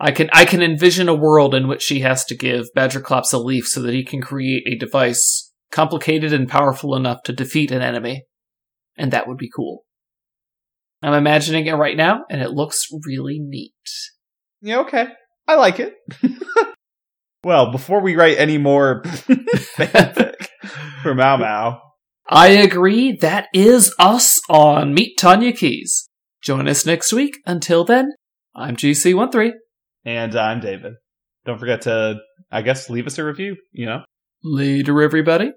I 0.00 0.10
can 0.10 0.28
I 0.32 0.44
can 0.44 0.62
envision 0.62 1.08
a 1.08 1.14
world 1.14 1.54
in 1.54 1.66
which 1.66 1.82
she 1.82 2.00
has 2.00 2.24
to 2.26 2.36
give 2.36 2.66
Badgerclops 2.76 3.32
a 3.32 3.38
leaf 3.38 3.66
so 3.66 3.80
that 3.82 3.94
he 3.94 4.04
can 4.04 4.20
create 4.20 4.64
a 4.66 4.76
device 4.76 5.52
complicated 5.70 6.32
and 6.32 6.48
powerful 6.48 6.94
enough 6.94 7.22
to 7.24 7.32
defeat 7.32 7.70
an 7.70 7.82
enemy, 7.82 8.24
and 8.96 9.12
that 9.12 9.26
would 9.26 9.38
be 9.38 9.50
cool. 9.54 9.84
I'm 11.02 11.14
imagining 11.14 11.66
it 11.66 11.74
right 11.74 11.96
now, 11.96 12.24
and 12.28 12.42
it 12.42 12.50
looks 12.50 12.86
really 13.06 13.38
neat. 13.40 13.72
Yeah, 14.60 14.80
okay. 14.80 15.08
I 15.46 15.54
like 15.54 15.78
it. 15.80 15.94
well, 17.44 17.70
before 17.70 18.00
we 18.00 18.16
write 18.16 18.38
any 18.38 18.58
more 18.58 19.02
fanfic 19.04 20.48
for 21.02 21.14
Mao 21.14 21.36
Mao, 21.36 21.80
I 22.28 22.48
agree. 22.48 23.12
That 23.12 23.46
is 23.54 23.94
us 23.98 24.40
on 24.50 24.92
Meet 24.92 25.16
Tanya 25.18 25.52
Keys. 25.52 26.07
Join 26.42 26.68
us 26.68 26.86
next 26.86 27.12
week. 27.12 27.38
Until 27.46 27.84
then, 27.84 28.12
I'm 28.54 28.76
GC13. 28.76 29.52
and 30.04 30.34
I'm 30.36 30.60
David. 30.60 30.94
Don't 31.44 31.58
forget 31.58 31.82
to, 31.82 32.18
I 32.50 32.62
guess, 32.62 32.90
leave 32.90 33.06
us 33.06 33.18
a 33.18 33.24
review, 33.24 33.56
you 33.72 33.86
know? 33.86 34.02
Later, 34.42 35.02
everybody. 35.02 35.52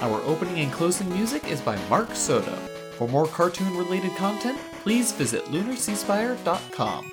Our 0.00 0.22
opening 0.22 0.60
and 0.60 0.72
closing 0.72 1.08
music 1.10 1.46
is 1.48 1.60
by 1.60 1.78
Mark 1.88 2.14
Soto. 2.14 2.54
For 2.96 3.06
more 3.08 3.26
cartoon 3.26 3.76
related 3.76 4.14
content, 4.16 4.58
please 4.82 5.12
visit 5.12 5.44
lunarseaspire.com. 5.46 7.12